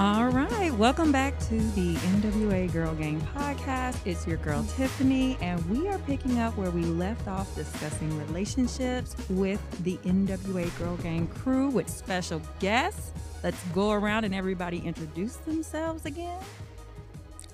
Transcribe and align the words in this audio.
All 0.00 0.30
right, 0.30 0.72
welcome 0.76 1.12
back 1.12 1.38
to 1.40 1.58
the 1.72 1.94
NWA 1.94 2.72
Girl 2.72 2.94
Gang 2.94 3.20
podcast. 3.36 3.98
It's 4.06 4.26
your 4.26 4.38
girl 4.38 4.64
Tiffany, 4.74 5.36
and 5.42 5.62
we 5.68 5.88
are 5.88 5.98
picking 5.98 6.38
up 6.38 6.56
where 6.56 6.70
we 6.70 6.84
left 6.84 7.28
off 7.28 7.54
discussing 7.54 8.18
relationships 8.26 9.14
with 9.28 9.60
the 9.84 9.98
NWA 9.98 10.78
Girl 10.78 10.96
Gang 10.96 11.26
crew 11.26 11.68
with 11.68 11.90
special 11.90 12.40
guests. 12.60 13.12
Let's 13.44 13.62
go 13.74 13.90
around 13.90 14.24
and 14.24 14.34
everybody 14.34 14.78
introduce 14.78 15.36
themselves 15.36 16.06
again. 16.06 16.40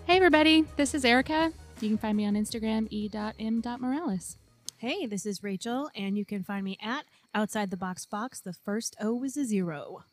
Hey, 0.05 0.15
everybody, 0.15 0.67
this 0.77 0.95
is 0.95 1.05
Erika. 1.05 1.53
You 1.81 1.89
can 1.89 1.99
find 1.99 2.17
me 2.17 2.27
on 2.27 2.35
Instagram, 2.35 2.87
e.m.morales. 2.93 4.37
Hey, 4.77 5.07
this 5.07 5.27
is 5.27 5.43
Rachel, 5.43 5.91
and 5.97 6.17
you 6.17 6.25
can 6.25 6.45
find 6.45 6.65
me 6.65 6.79
at 6.81 7.07
Outside 7.35 7.73
the 7.73 7.77
Box 7.77 8.05
Fox. 8.05 8.39
The 8.39 8.53
first 8.53 8.95
O 9.01 9.25
is 9.25 9.37
a 9.37 9.45
zero. 9.45 10.05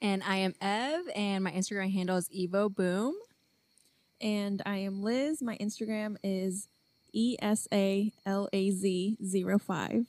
And 0.00 0.22
I 0.22 0.36
am 0.36 0.54
Ev, 0.60 1.02
and 1.14 1.42
my 1.44 1.52
Instagram 1.52 1.92
handle 1.92 2.16
is 2.16 2.28
Evo 2.28 2.72
Boom. 2.74 3.14
And 4.20 4.62
I 4.66 4.78
am 4.78 5.02
Liz. 5.02 5.42
My 5.42 5.56
Instagram 5.58 6.16
is 6.22 6.68
E 7.12 7.36
S 7.40 7.66
A 7.72 8.12
L 8.24 8.48
A 8.52 8.70
Z 8.70 9.16
05. 9.20 10.06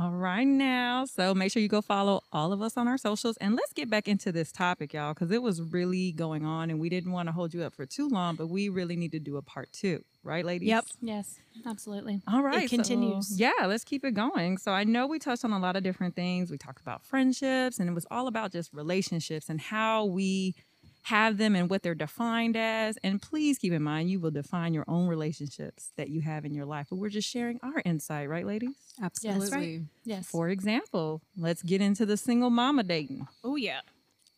All 0.00 0.12
right, 0.12 0.46
now. 0.46 1.06
So 1.06 1.34
make 1.34 1.50
sure 1.50 1.60
you 1.60 1.68
go 1.68 1.82
follow 1.82 2.22
all 2.32 2.52
of 2.52 2.62
us 2.62 2.76
on 2.76 2.86
our 2.86 2.98
socials 2.98 3.36
and 3.38 3.56
let's 3.56 3.72
get 3.72 3.90
back 3.90 4.06
into 4.06 4.30
this 4.30 4.52
topic, 4.52 4.92
y'all, 4.92 5.12
because 5.12 5.32
it 5.32 5.42
was 5.42 5.60
really 5.60 6.12
going 6.12 6.44
on 6.44 6.70
and 6.70 6.78
we 6.78 6.88
didn't 6.88 7.10
want 7.10 7.26
to 7.28 7.32
hold 7.32 7.52
you 7.52 7.64
up 7.64 7.74
for 7.74 7.84
too 7.84 8.08
long, 8.08 8.36
but 8.36 8.46
we 8.46 8.68
really 8.68 8.94
need 8.94 9.10
to 9.12 9.18
do 9.18 9.36
a 9.38 9.42
part 9.42 9.72
two. 9.72 10.04
Right, 10.22 10.44
ladies? 10.44 10.68
Yep. 10.68 10.84
Yes, 11.00 11.40
absolutely. 11.66 12.20
All 12.28 12.42
right. 12.42 12.64
It 12.64 12.70
continues. 12.70 13.28
so- 13.28 13.34
yeah, 13.38 13.66
let's 13.66 13.82
keep 13.82 14.04
it 14.04 14.12
going. 14.14 14.58
So 14.58 14.70
I 14.72 14.84
know 14.84 15.06
we 15.08 15.18
touched 15.18 15.44
on 15.44 15.52
a 15.52 15.58
lot 15.58 15.74
of 15.74 15.82
different 15.82 16.14
things. 16.14 16.50
We 16.50 16.58
talked 16.58 16.80
about 16.80 17.02
friendships 17.02 17.78
and 17.80 17.88
it 17.88 17.92
was 17.92 18.06
all 18.10 18.28
about 18.28 18.52
just 18.52 18.72
relationships 18.72 19.48
and 19.48 19.60
how 19.60 20.04
we 20.04 20.54
have 21.02 21.38
them 21.38 21.54
and 21.56 21.70
what 21.70 21.82
they're 21.82 21.94
defined 21.94 22.56
as. 22.56 22.98
And 23.02 23.20
please 23.22 23.58
keep 23.58 23.72
in 23.72 23.82
mind, 23.82 24.10
you 24.10 24.20
will 24.20 24.30
define 24.30 24.74
your 24.74 24.84
own 24.88 25.06
relationships 25.08 25.92
that 25.96 26.08
you 26.10 26.20
have 26.20 26.44
in 26.44 26.52
your 26.54 26.66
life. 26.66 26.88
But 26.90 26.96
we're 26.96 27.08
just 27.08 27.28
sharing 27.28 27.58
our 27.62 27.80
insight, 27.84 28.28
right, 28.28 28.46
ladies? 28.46 28.74
Absolutely. 29.02 29.84
Yes. 30.04 30.26
For 30.26 30.48
example, 30.48 31.22
let's 31.36 31.62
get 31.62 31.80
into 31.80 32.04
the 32.04 32.16
single 32.16 32.50
mama 32.50 32.82
dating. 32.82 33.26
Oh, 33.42 33.56
yeah. 33.56 33.80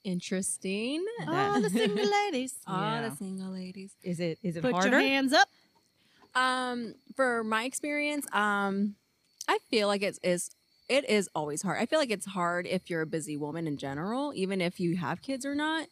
Interesting. 0.04 1.04
All 1.28 1.60
the 1.60 1.70
single 1.70 2.10
ladies. 2.32 2.54
All 2.66 2.80
Yeah. 2.80 3.08
the 3.08 3.16
single 3.16 3.50
ladies. 3.52 3.92
Is 4.02 4.20
it 4.20 4.38
is 4.42 4.56
it 4.56 4.62
Put 4.62 4.72
harder? 4.72 4.90
your 4.90 5.00
hands 5.00 5.32
up. 5.32 5.48
Um, 6.34 6.94
for 7.16 7.42
my 7.44 7.64
experience, 7.64 8.26
um, 8.32 8.94
I 9.48 9.58
feel 9.70 9.88
like 9.88 10.02
it's 10.02 10.18
is 10.22 10.50
it 10.88 11.08
is 11.08 11.28
always 11.34 11.62
hard. 11.62 11.78
I 11.80 11.86
feel 11.86 11.98
like 11.98 12.10
it's 12.10 12.26
hard 12.26 12.66
if 12.66 12.88
you're 12.88 13.02
a 13.02 13.06
busy 13.06 13.36
woman 13.36 13.66
in 13.66 13.76
general, 13.76 14.32
even 14.34 14.60
if 14.60 14.80
you 14.80 14.96
have 14.96 15.22
kids 15.22 15.44
or 15.44 15.54
not. 15.54 15.86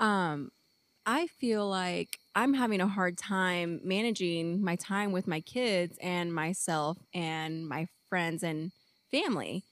Um, 0.00 0.50
I 1.06 1.26
feel 1.28 1.68
like 1.68 2.18
I'm 2.34 2.54
having 2.54 2.80
a 2.80 2.88
hard 2.88 3.16
time 3.16 3.80
managing 3.84 4.62
my 4.62 4.76
time 4.76 5.12
with 5.12 5.26
my 5.26 5.40
kids 5.40 5.98
and 6.02 6.34
myself 6.34 6.98
and 7.14 7.66
my 7.68 7.88
friends 8.08 8.42
and 8.42 8.72
family. 9.10 9.64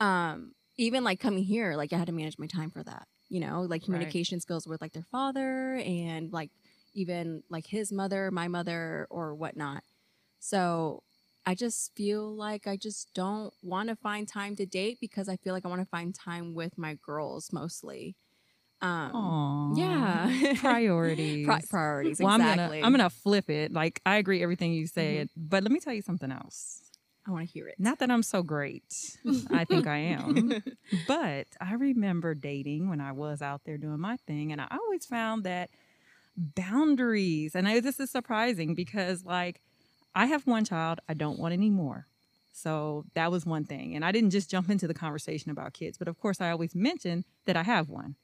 Um, 0.00 0.52
even 0.78 1.04
like 1.04 1.20
coming 1.20 1.44
here, 1.44 1.76
like 1.76 1.92
I 1.92 1.98
had 1.98 2.08
to 2.08 2.12
manage 2.12 2.38
my 2.38 2.46
time 2.46 2.70
for 2.70 2.82
that. 2.82 3.06
You 3.28 3.40
know, 3.40 3.62
like 3.62 3.84
communication 3.84 4.40
skills 4.40 4.66
with 4.66 4.80
like 4.82 4.92
their 4.92 5.06
father 5.10 5.76
and 5.76 6.32
like 6.32 6.50
even 6.94 7.42
like 7.50 7.66
his 7.66 7.92
mother, 7.92 8.30
my 8.30 8.48
mother, 8.48 9.06
or 9.10 9.34
whatnot. 9.34 9.84
So 10.40 11.02
I 11.46 11.54
just 11.54 11.94
feel 11.96 12.34
like 12.34 12.66
I 12.66 12.76
just 12.76 13.12
don't 13.14 13.52
want 13.62 13.88
to 13.88 13.96
find 13.96 14.28
time 14.28 14.56
to 14.56 14.66
date 14.66 14.98
because 15.00 15.28
I 15.28 15.36
feel 15.36 15.54
like 15.54 15.64
I 15.64 15.68
want 15.68 15.82
to 15.82 15.88
find 15.88 16.14
time 16.14 16.54
with 16.54 16.78
my 16.78 16.94
girls 16.94 17.52
mostly. 17.52 18.16
Um, 18.82 19.10
Aw. 19.14 19.74
Yeah. 19.76 20.54
priorities. 20.60 21.46
Pri- 21.46 21.60
priorities. 21.70 22.18
well, 22.20 22.34
exactly. 22.34 22.62
Mm-hmm. 22.62 22.68
I'm 22.68 22.76
gonna 22.76 22.86
I'm 22.86 22.92
gonna 22.92 23.10
flip 23.10 23.48
it. 23.48 23.72
Like 23.72 24.00
I 24.04 24.16
agree 24.16 24.42
everything 24.42 24.72
you 24.72 24.86
said, 24.86 25.28
but 25.36 25.62
let 25.62 25.70
me 25.72 25.78
tell 25.80 25.94
you 25.94 26.02
something 26.02 26.32
else. 26.32 26.80
I 27.26 27.30
want 27.30 27.46
to 27.46 27.52
hear 27.52 27.68
it. 27.68 27.76
Not 27.78 28.00
that 28.00 28.10
I'm 28.10 28.24
so 28.24 28.42
great. 28.42 29.16
I 29.52 29.64
think 29.64 29.86
I 29.86 29.98
am. 29.98 30.60
But 31.06 31.46
I 31.60 31.74
remember 31.74 32.34
dating 32.34 32.88
when 32.88 33.00
I 33.00 33.12
was 33.12 33.40
out 33.40 33.62
there 33.64 33.78
doing 33.78 34.00
my 34.00 34.16
thing, 34.26 34.50
and 34.50 34.60
I 34.60 34.66
always 34.72 35.06
found 35.06 35.44
that 35.44 35.70
boundaries, 36.36 37.54
and 37.54 37.68
I, 37.68 37.80
this 37.80 38.00
is 38.00 38.10
surprising 38.10 38.74
because, 38.74 39.24
like, 39.24 39.60
I 40.14 40.26
have 40.26 40.46
one 40.46 40.64
child, 40.64 41.00
I 41.08 41.14
don't 41.14 41.38
want 41.38 41.52
any 41.52 41.70
more. 41.70 42.06
So 42.52 43.04
that 43.14 43.30
was 43.30 43.46
one 43.46 43.64
thing. 43.64 43.94
And 43.94 44.04
I 44.04 44.12
didn't 44.12 44.30
just 44.30 44.50
jump 44.50 44.68
into 44.68 44.86
the 44.86 44.94
conversation 44.94 45.50
about 45.50 45.72
kids, 45.72 45.96
but 45.96 46.08
of 46.08 46.18
course, 46.18 46.40
I 46.40 46.50
always 46.50 46.74
mention 46.74 47.24
that 47.46 47.56
I 47.56 47.62
have 47.62 47.88
one, 47.88 48.16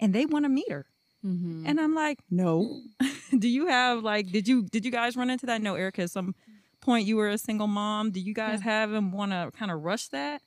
and 0.00 0.14
they 0.14 0.26
want 0.26 0.44
to 0.44 0.48
meet 0.48 0.70
her. 0.70 0.86
Mm-hmm. 1.24 1.64
And 1.66 1.80
I'm 1.80 1.94
like, 1.94 2.18
no. 2.30 2.80
Do 3.38 3.48
you 3.48 3.66
have 3.68 4.02
like 4.02 4.30
did 4.30 4.46
you 4.48 4.64
did 4.64 4.84
you 4.84 4.90
guys 4.90 5.16
run 5.16 5.30
into 5.30 5.46
that? 5.46 5.62
No, 5.62 5.74
Erika, 5.74 6.02
at 6.02 6.10
some 6.10 6.34
point 6.80 7.06
you 7.06 7.16
were 7.16 7.28
a 7.28 7.38
single 7.38 7.66
mom. 7.68 8.10
Do 8.10 8.20
you 8.20 8.34
guys 8.34 8.60
have 8.60 8.90
them 8.90 9.12
want 9.12 9.32
to 9.32 9.50
kind 9.56 9.70
of 9.70 9.82
rush 9.82 10.08
that 10.08 10.42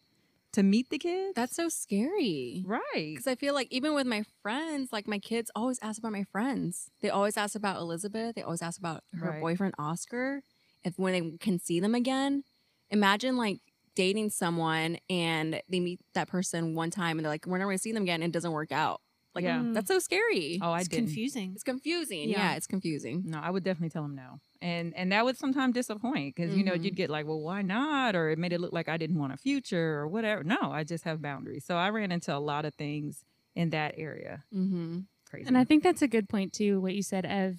to 0.52 0.62
meet 0.64 0.90
the 0.90 0.98
kids? 1.00 1.34
That's 1.36 1.56
so 1.56 1.70
scary. 1.70 2.64
right. 2.68 2.82
Because 2.96 3.26
I 3.28 3.36
feel 3.36 3.54
like 3.54 3.68
even 3.72 3.94
with 3.94 4.06
my 4.06 4.24
friends, 4.42 4.90
like 4.92 5.08
my 5.08 5.18
kids 5.18 5.50
always 5.56 5.80
ask 5.82 5.98
about 6.00 6.12
my 6.12 6.24
friends. 6.26 6.92
They 7.02 7.10
always 7.10 7.38
ask 7.38 7.56
about 7.56 7.78
Elizabeth. 7.78 8.36
They 8.36 8.42
always 8.44 8.62
ask 8.62 8.78
about 8.80 9.04
her 9.20 9.32
Right. 9.32 9.42
boyfriend 9.42 9.74
Oscar. 9.80 10.42
If 10.84 11.00
when 11.00 11.14
they 11.14 11.38
can 11.38 11.58
see 11.60 11.80
them 11.80 11.96
again, 11.96 12.44
imagine 12.92 13.38
like 13.38 13.60
dating 13.96 14.30
someone 14.30 14.98
and 15.10 15.62
they 15.70 15.80
meet 15.80 16.00
that 16.14 16.28
person 16.28 16.76
one 16.76 16.92
time 16.92 17.18
and 17.18 17.26
they're 17.26 17.32
like, 17.32 17.48
we're 17.48 17.58
never 17.58 17.72
gonna 17.72 17.78
see 17.80 17.92
them 17.94 18.04
again, 18.04 18.22
and 18.22 18.30
it 18.30 18.34
doesn't 18.34 18.52
work 18.52 18.72
out. 18.72 19.02
Like, 19.36 19.44
Yeah. 19.44 19.62
that's 19.74 19.90
so 19.90 20.00
scary. 20.00 20.60
Oh, 20.62 20.72
I 20.72 20.80
It's 20.80 20.88
didn't. 20.88 21.08
confusing. 21.08 21.52
It's 21.54 21.64
confusing. 21.64 22.30
Yeah. 22.30 22.38
Yeah, 22.52 22.56
it's 22.56 22.68
confusing. 22.68 23.24
No, 23.26 23.40
I 23.40 23.50
would 23.52 23.64
definitely 23.64 23.90
tell 23.90 24.04
them 24.04 24.16
no. 24.16 24.40
And 24.62 24.96
and 24.96 25.12
that 25.12 25.26
would 25.26 25.38
sometimes 25.38 25.74
disappoint 25.74 26.36
because 26.36 26.56
you 26.58 26.64
know 26.64 26.74
you'd 26.74 26.96
get 26.96 27.10
like, 27.10 27.28
well, 27.28 27.42
why 27.42 27.62
not? 27.62 28.16
Or 28.16 28.30
it 28.30 28.40
made 28.40 28.54
it 28.54 28.62
look 28.62 28.72
like 28.74 28.88
I 28.90 28.98
didn't 28.98 29.20
want 29.20 29.34
a 29.34 29.38
future 29.38 30.00
or 30.00 30.08
whatever. 30.08 30.44
No, 30.44 30.58
I 30.72 30.84
just 30.86 31.04
have 31.04 31.22
boundaries. 31.22 31.66
So 31.66 31.76
I 31.76 31.90
ran 31.90 32.12
into 32.12 32.36
a 32.36 32.40
lot 32.40 32.64
of 32.66 32.74
things 32.76 33.26
in 33.56 33.70
that 33.72 33.94
area. 33.98 34.44
Mm-hmm. 34.54 35.00
Crazy. 35.30 35.48
And 35.48 35.58
I 35.58 35.64
think 35.66 35.84
that's 35.84 36.02
a 36.02 36.08
good 36.08 36.30
point 36.30 36.54
too. 36.54 36.80
What 36.80 36.94
you 36.96 37.04
said 37.04 37.26
of 37.26 37.58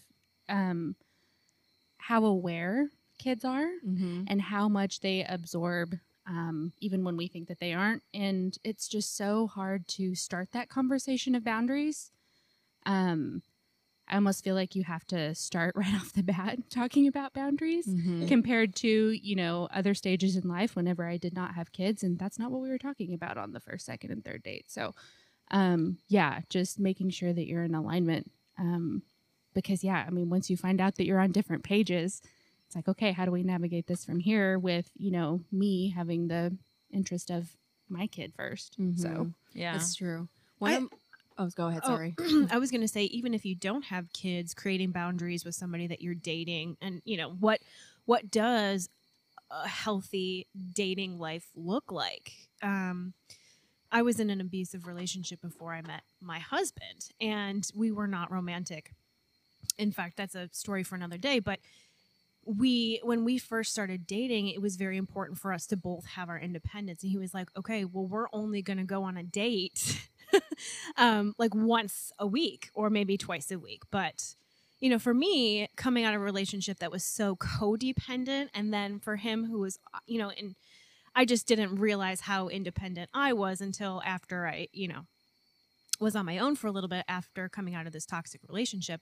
um, 0.49 0.97
how 1.99 2.25
aware 2.25 2.89
kids 3.19 3.45
are 3.45 3.69
Mm-hmm. 3.87 4.25
and 4.29 4.41
how 4.41 4.69
much 4.69 5.01
they 5.01 5.25
absorb, 5.25 5.95
um, 6.27 6.73
even 6.81 7.05
when 7.05 7.17
we 7.17 7.29
think 7.29 7.49
that 7.49 7.61
they 7.61 7.73
aren't. 7.73 8.03
And 8.15 8.57
it's 8.65 8.89
just 8.89 9.17
so 9.17 9.47
hard 9.47 9.87
to 9.89 10.15
start 10.15 10.49
that 10.53 10.69
conversation 10.69 11.35
of 11.35 11.45
boundaries. 11.45 12.11
Um, 12.85 13.43
I 14.09 14.15
almost 14.15 14.45
feel 14.45 14.55
like 14.55 14.75
you 14.77 14.85
have 14.85 15.05
to 15.07 15.35
start 15.35 15.75
right 15.77 15.95
off 15.95 16.13
the 16.13 16.23
bat 16.23 16.59
talking 16.71 17.09
about 17.09 17.33
boundaries 17.35 17.87
Mm-hmm. 17.87 18.27
compared 18.27 18.75
to 18.77 18.89
you 19.13 19.37
know 19.37 19.69
other 19.73 19.95
stages 19.95 20.37
in 20.37 20.49
life 20.49 20.75
whenever 20.75 21.07
i 21.07 21.17
did 21.17 21.35
not 21.35 21.55
have 21.55 21.73
kids 21.73 22.03
and 22.03 22.19
that's 22.19 22.39
not 22.39 22.51
what 22.51 22.61
we 22.61 22.69
were 22.69 22.79
talking 22.79 23.13
about 23.15 23.37
on 23.39 23.53
the 23.53 23.61
first 23.61 23.85
second 23.87 24.11
and 24.11 24.25
third 24.25 24.43
date 24.43 24.65
so 24.69 24.93
um 25.53 25.99
yeah 26.09 26.41
just 26.49 26.81
making 26.81 27.11
sure 27.11 27.33
that 27.33 27.47
you're 27.47 27.63
in 27.65 27.75
alignment 27.75 28.31
um 28.59 29.03
because 29.55 29.85
yeah 29.85 30.05
i 30.07 30.11
mean 30.11 30.31
once 30.31 30.51
you 30.51 30.57
find 30.57 30.81
out 30.81 30.97
that 30.97 31.07
you're 31.07 31.21
on 31.21 31.31
different 31.33 31.63
pages 31.63 32.23
it's 32.67 32.77
like 32.77 32.89
okay 32.89 33.13
how 33.13 33.25
do 33.25 33.31
we 33.31 33.43
navigate 33.43 33.87
this 33.87 34.05
from 34.05 34.19
here 34.19 34.59
with 34.59 34.91
you 34.97 35.11
know 35.11 35.41
me 35.53 35.91
having 35.91 36.29
the 36.29 36.57
interest 36.91 37.31
of 37.31 37.57
my 37.89 38.07
kid 38.07 38.33
1st 38.37 38.75
so 38.97 39.09
Mhm. 39.09 39.35
yeah. 39.53 39.73
That's 39.73 39.95
true. 39.95 40.29
One 40.59 40.73
I- 40.73 40.77
of, 40.77 40.89
oh, 41.39 41.51
go 41.55 41.69
ahead. 41.69 41.83
Oh, 41.85 41.89
Sorry. 41.89 42.15
I 42.51 42.59
was 42.59 42.71
going 42.71 42.81
to 42.81 42.89
say, 42.89 43.05
even 43.05 43.33
if 43.35 43.45
you 43.45 43.55
don't 43.55 43.85
have 43.85 44.13
kids, 44.13 44.55
creating 44.55 44.91
boundaries 44.91 45.45
with 45.45 45.55
somebody 45.55 45.87
that 45.87 46.01
you're 46.03 46.15
dating, 46.15 46.77
and 46.81 47.01
you 47.05 47.17
know 47.17 47.31
what, 47.31 47.61
what 48.07 48.31
does 48.31 48.89
a 49.51 49.69
healthy 49.69 50.47
dating 50.73 51.19
life 51.19 51.47
look 51.55 51.93
like? 51.93 52.33
Um, 52.63 53.13
I 53.93 54.03
was 54.03 54.19
in 54.19 54.31
an 54.31 54.41
abusive 54.41 54.87
relationship 54.87 55.41
before 55.41 55.73
I 55.75 55.83
met 55.83 56.03
my 56.21 56.39
husband, 56.39 57.09
and 57.21 57.67
we 57.75 57.91
were 57.93 58.09
not 58.09 58.31
romantic. 58.33 58.93
In 59.79 59.93
fact, 59.93 60.17
that's 60.17 60.35
a 60.35 60.49
story 60.53 60.83
for 60.83 60.95
another 60.97 61.19
day. 61.19 61.39
But 61.39 61.61
we, 62.47 63.01
when 63.03 63.25
we 63.25 63.39
first 63.39 63.73
started 63.73 64.07
dating, 64.07 64.49
it 64.49 64.63
was 64.63 64.77
very 64.77 64.97
important 64.97 65.39
for 65.39 65.53
us 65.53 65.67
to 65.67 65.77
both 65.77 66.07
have 66.07 66.29
our 66.29 66.39
independence. 66.39 67.03
And 67.03 67.11
he 67.11 67.19
was 67.19 67.35
like, 67.35 67.49
"Okay, 67.57 67.85
well, 67.85 68.07
we're 68.07 68.29
only 68.33 68.63
going 68.63 68.79
to 68.79 68.85
go 68.85 69.03
on 69.03 69.17
a 69.17 69.23
date." 69.23 70.09
um, 70.97 71.35
like 71.39 71.55
once 71.55 72.13
a 72.19 72.27
week 72.27 72.71
or 72.75 72.91
maybe 72.91 73.17
twice 73.17 73.51
a 73.51 73.59
week. 73.59 73.83
But, 73.91 74.35
you 74.81 74.91
know, 74.91 74.99
for 74.99 75.15
me, 75.15 75.69
coming 75.77 76.05
out 76.05 76.15
of 76.15 76.21
a 76.21 76.25
relationship 76.25 76.79
that 76.79 76.91
was 76.91 77.05
so 77.05 77.37
codependent, 77.37 78.49
and 78.55 78.73
then 78.73 78.99
for 79.01 79.17
him 79.17 79.47
who 79.47 79.61
was, 79.61 79.79
uh, 79.95 79.99
you 80.07 80.19
know, 80.19 80.31
and 80.31 80.55
I 81.15 81.25
just 81.25 81.47
didn't 81.49 81.77
realize 81.77 82.21
how 82.21 82.49
independent 82.49 83.11
I 83.15 83.33
was 83.33 83.61
until 83.61 84.03
after 84.05 84.47
I, 84.47 84.69
you 84.73 84.89
know, 84.89 85.07
was 85.99 86.15
on 86.15 86.27
my 86.27 86.39
own 86.39 86.57
for 86.57 86.67
a 86.67 86.73
little 86.73 86.89
bit 86.89 87.05
after 87.09 87.49
coming 87.49 87.75
out 87.75 87.87
of 87.87 87.93
this 87.93 88.05
toxic 88.05 88.43
relationship 88.47 89.01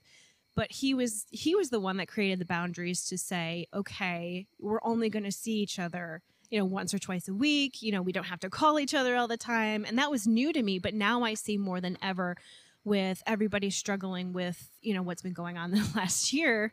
but 0.55 0.71
he 0.71 0.93
was 0.93 1.25
he 1.29 1.55
was 1.55 1.69
the 1.69 1.79
one 1.79 1.97
that 1.97 2.07
created 2.07 2.39
the 2.39 2.45
boundaries 2.45 3.05
to 3.05 3.17
say 3.17 3.67
okay 3.73 4.47
we're 4.59 4.79
only 4.83 5.09
going 5.09 5.23
to 5.23 5.31
see 5.31 5.53
each 5.53 5.77
other 5.77 6.21
you 6.49 6.57
know 6.57 6.65
once 6.65 6.93
or 6.93 6.99
twice 6.99 7.27
a 7.27 7.33
week 7.33 7.81
you 7.81 7.91
know 7.91 8.01
we 8.01 8.11
don't 8.11 8.25
have 8.25 8.39
to 8.39 8.49
call 8.49 8.79
each 8.79 8.93
other 8.93 9.15
all 9.15 9.27
the 9.27 9.37
time. 9.37 9.85
And 9.85 9.97
that 9.97 10.11
was 10.11 10.25
new 10.25 10.51
to 10.53 10.63
me 10.63 10.79
but 10.79 10.93
now 10.93 11.23
i 11.23 11.33
see 11.33 11.57
more 11.57 11.81
than 11.81 11.97
ever 12.01 12.37
with 12.83 13.21
everybody 13.25 13.69
struggling 13.69 14.33
with 14.33 14.69
you 14.81 14.93
know 14.93 15.01
what's 15.01 15.21
been 15.21 15.33
going 15.33 15.57
on 15.57 15.71
the 15.71 15.87
last 15.95 16.33
year 16.33 16.71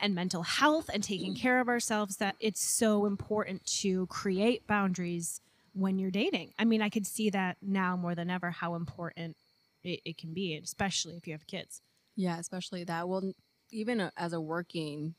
and 0.00 0.14
mental 0.14 0.42
health 0.42 0.90
and 0.92 1.02
taking 1.02 1.34
mm. 1.34 1.40
care 1.40 1.60
of 1.60 1.68
ourselves 1.68 2.16
that 2.16 2.34
it's 2.40 2.60
so 2.60 3.06
important 3.06 3.64
to 3.64 4.06
create 4.08 4.66
boundaries 4.66 5.40
when 5.72 5.98
you're 5.98 6.10
dating. 6.10 6.52
I 6.58 6.64
mean 6.64 6.82
i 6.82 6.88
could 6.88 7.06
see 7.06 7.30
that 7.30 7.56
now 7.62 7.96
more 7.96 8.14
than 8.14 8.30
ever 8.30 8.50
how 8.50 8.74
important 8.74 9.36
it, 9.82 10.00
it 10.04 10.18
can 10.18 10.34
be 10.34 10.56
especially 10.56 11.16
if 11.16 11.26
you 11.26 11.32
have 11.32 11.46
kids 11.46 11.80
Yeah, 12.16 12.38
especially 12.38 12.84
that. 12.84 13.08
Well, 13.08 13.32
even 13.70 14.10
as 14.16 14.32
a 14.32 14.40
working, 14.40 15.14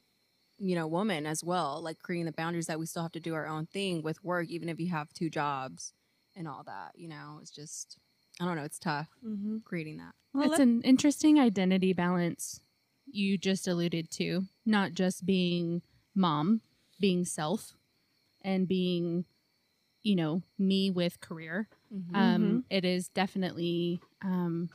you 0.57 0.75
know, 0.75 0.87
woman 0.87 1.25
as 1.25 1.43
well, 1.43 1.81
like 1.83 1.99
creating 2.01 2.25
the 2.25 2.31
boundaries 2.31 2.67
that 2.67 2.79
we 2.79 2.85
still 2.85 3.03
have 3.03 3.11
to 3.13 3.19
do 3.19 3.33
our 3.33 3.47
own 3.47 3.65
thing 3.65 4.01
with 4.01 4.23
work, 4.23 4.47
even 4.47 4.69
if 4.69 4.79
you 4.79 4.89
have 4.89 5.11
two 5.13 5.29
jobs 5.29 5.93
and 6.35 6.47
all 6.47 6.63
that. 6.65 6.91
You 6.95 7.09
know, 7.09 7.39
it's 7.41 7.51
just, 7.51 7.97
I 8.39 8.45
don't 8.45 8.55
know, 8.55 8.63
it's 8.63 8.79
tough 8.79 9.09
mm-hmm. 9.25 9.57
creating 9.65 9.97
that. 9.97 10.13
Well, 10.33 10.49
it's 10.49 10.59
an 10.59 10.81
interesting 10.83 11.39
identity 11.39 11.93
balance 11.93 12.59
you 13.05 13.37
just 13.37 13.67
alluded 13.67 14.09
to, 14.11 14.45
not 14.65 14.93
just 14.93 15.25
being 15.25 15.81
mom, 16.13 16.61
being 16.99 17.25
self, 17.25 17.73
and 18.43 18.67
being, 18.67 19.25
you 20.03 20.15
know, 20.15 20.43
me 20.57 20.91
with 20.91 21.19
career. 21.21 21.67
Um, 22.13 22.65
it 22.69 22.83
is 22.83 23.07
definitely, 23.07 24.01
um, 24.21 24.69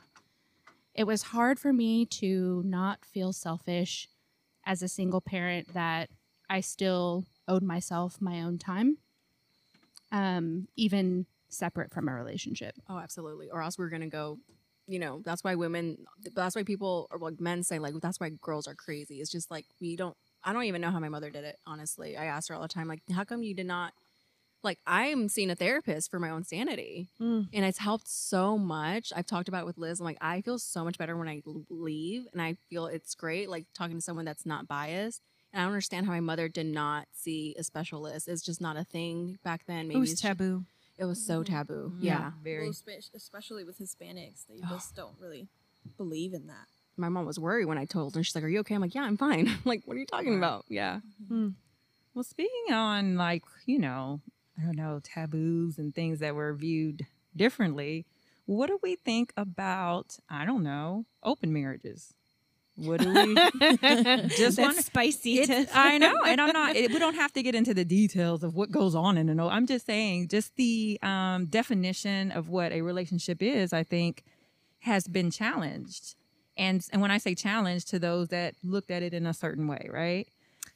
it 0.93 1.05
was 1.05 1.23
hard 1.23 1.59
for 1.59 1.71
me 1.71 2.05
to 2.05 2.61
not 2.65 3.05
feel 3.05 3.33
selfish 3.33 4.07
as 4.65 4.81
a 4.81 4.87
single 4.87 5.21
parent 5.21 5.73
that 5.73 6.09
I 6.49 6.61
still 6.61 7.25
owed 7.47 7.63
myself 7.63 8.21
my 8.21 8.41
own 8.41 8.57
time, 8.57 8.97
um, 10.11 10.67
even 10.75 11.25
separate 11.49 11.91
from 11.91 12.07
a 12.07 12.13
relationship. 12.13 12.75
Oh, 12.89 12.97
absolutely. 12.97 13.49
Or 13.49 13.61
else 13.61 13.77
we're 13.77 13.89
gonna 13.89 14.07
go. 14.07 14.37
You 14.87 14.99
know, 14.99 15.21
that's 15.23 15.43
why 15.43 15.55
women. 15.55 15.97
That's 16.35 16.55
why 16.55 16.63
people 16.63 17.07
or 17.11 17.19
like 17.19 17.39
men 17.39 17.63
say 17.63 17.79
like 17.79 17.93
that's 18.01 18.19
why 18.19 18.29
girls 18.41 18.67
are 18.67 18.75
crazy. 18.75 19.21
It's 19.21 19.31
just 19.31 19.49
like 19.49 19.65
we 19.79 19.95
don't. 19.95 20.15
I 20.43 20.53
don't 20.53 20.63
even 20.63 20.81
know 20.81 20.91
how 20.91 20.99
my 20.99 21.09
mother 21.09 21.29
did 21.29 21.45
it. 21.45 21.57
Honestly, 21.65 22.17
I 22.17 22.25
asked 22.25 22.49
her 22.49 22.55
all 22.55 22.61
the 22.61 22.67
time 22.67 22.87
like, 22.87 23.01
how 23.13 23.23
come 23.23 23.43
you 23.43 23.53
did 23.53 23.67
not? 23.67 23.93
Like 24.63 24.79
I'm 24.85 25.27
seeing 25.27 25.49
a 25.49 25.55
therapist 25.55 26.11
for 26.11 26.19
my 26.19 26.29
own 26.29 26.43
sanity, 26.43 27.09
Mm. 27.19 27.47
and 27.51 27.65
it's 27.65 27.79
helped 27.79 28.07
so 28.07 28.57
much. 28.57 29.11
I've 29.15 29.25
talked 29.25 29.47
about 29.47 29.61
it 29.63 29.65
with 29.65 29.77
Liz. 29.77 29.99
I'm 29.99 30.05
like, 30.05 30.17
I 30.21 30.41
feel 30.41 30.59
so 30.59 30.83
much 30.83 30.97
better 30.99 31.17
when 31.17 31.27
I 31.27 31.41
leave, 31.69 32.27
and 32.31 32.41
I 32.41 32.57
feel 32.69 32.85
it's 32.85 33.15
great. 33.15 33.49
Like 33.49 33.65
talking 33.73 33.97
to 33.97 34.01
someone 34.01 34.25
that's 34.25 34.45
not 34.45 34.67
biased. 34.67 35.21
And 35.51 35.59
I 35.61 35.65
don't 35.65 35.73
understand 35.73 36.05
how 36.05 36.11
my 36.13 36.19
mother 36.21 36.47
did 36.47 36.67
not 36.67 37.07
see 37.11 37.55
a 37.57 37.63
specialist. 37.63 38.27
It's 38.27 38.41
just 38.43 38.61
not 38.61 38.77
a 38.77 38.83
thing 38.85 39.37
back 39.43 39.65
then. 39.65 39.87
Maybe 39.87 39.97
it 39.97 39.99
was 39.99 40.11
it's 40.13 40.21
ju- 40.21 40.27
taboo 40.29 40.65
It 40.97 41.05
was 41.05 41.25
so 41.25 41.41
Mhm. 41.41 41.45
taboo. 41.47 41.93
Mhm. 41.95 42.03
Yeah. 42.03 42.31
very. 42.43 42.69
Well, 42.69 42.95
especially 43.15 43.63
with 43.63 43.79
Hispanics, 43.79 44.45
they 44.47 44.61
just 44.69 44.93
don't 44.95 45.17
really 45.19 45.47
believe 45.97 46.33
in 46.33 46.45
that. 46.47 46.67
my 46.97 47.09
mom 47.09 47.25
was 47.25 47.39
worried 47.39 47.65
when 47.65 47.79
I 47.79 47.85
told 47.85 48.13
her. 48.15 48.21
She's 48.23 48.35
like, 48.35 48.43
"Are 48.43 48.47
you 48.49 48.59
okay?" 48.59 48.75
I'm 48.75 48.81
like, 48.81 48.93
"Yeah, 48.93 49.03
I'm 49.03 49.17
fine." 49.17 49.45
like, 49.65 49.81
what 49.85 49.95
are 49.97 49.99
you 49.99 50.05
talking 50.05 50.37
about? 50.37 50.65
Yeah. 50.69 50.99
Well, 52.13 52.23
speaking 52.23 52.73
on 52.73 53.15
like, 53.15 53.43
you 53.65 53.79
know, 53.79 54.21
I 54.59 54.63
don't 54.65 54.75
know, 54.75 54.99
taboos 55.03 55.77
and 55.77 55.93
things 55.93 56.19
that 56.19 56.35
were 56.35 56.53
viewed 56.53 57.05
differently, 57.35 58.05
what 58.45 58.67
do 58.67 58.79
we 58.83 58.95
think 58.95 59.33
about, 59.37 60.17
I 60.29 60.45
don't 60.45 60.63
know, 60.63 61.05
open 61.23 61.53
marriages? 61.53 62.13
What 62.75 63.01
do 63.01 63.13
we 63.13 63.35
just 64.29 64.57
wanna- 64.57 64.81
spicy 64.81 65.43
I 65.73 65.97
know, 65.99 66.23
and 66.23 66.39
I'm 66.41 66.53
not. 66.53 66.75
It, 66.75 66.91
we 66.91 66.99
don't 66.99 67.15
have 67.15 67.31
to 67.33 67.43
get 67.43 67.53
into 67.53 67.73
the 67.73 67.85
details 67.85 68.43
of 68.43 68.55
what 68.55 68.71
goes 68.71 68.95
on 68.95 69.17
in 69.17 69.29
an. 69.29 69.39
I'm 69.39 69.67
just 69.67 69.85
saying, 69.85 70.29
just 70.29 70.55
the 70.55 70.97
um, 71.03 71.45
definition 71.45 72.31
of 72.31 72.49
what 72.49 72.71
a 72.71 72.81
relationship 72.81 73.41
is. 73.43 73.73
I 73.73 73.83
think 73.83 74.23
has 74.79 75.07
been 75.07 75.29
challenged, 75.31 76.15
and 76.57 76.83
and 76.91 77.01
when 77.01 77.11
I 77.11 77.17
say 77.19 77.35
challenged, 77.35 77.89
to 77.89 77.99
those 77.99 78.29
that 78.29 78.55
looked 78.63 78.89
at 78.89 79.03
it 79.03 79.13
in 79.13 79.25
a 79.27 79.33
certain 79.33 79.67
way, 79.67 79.87
right? 79.91 80.27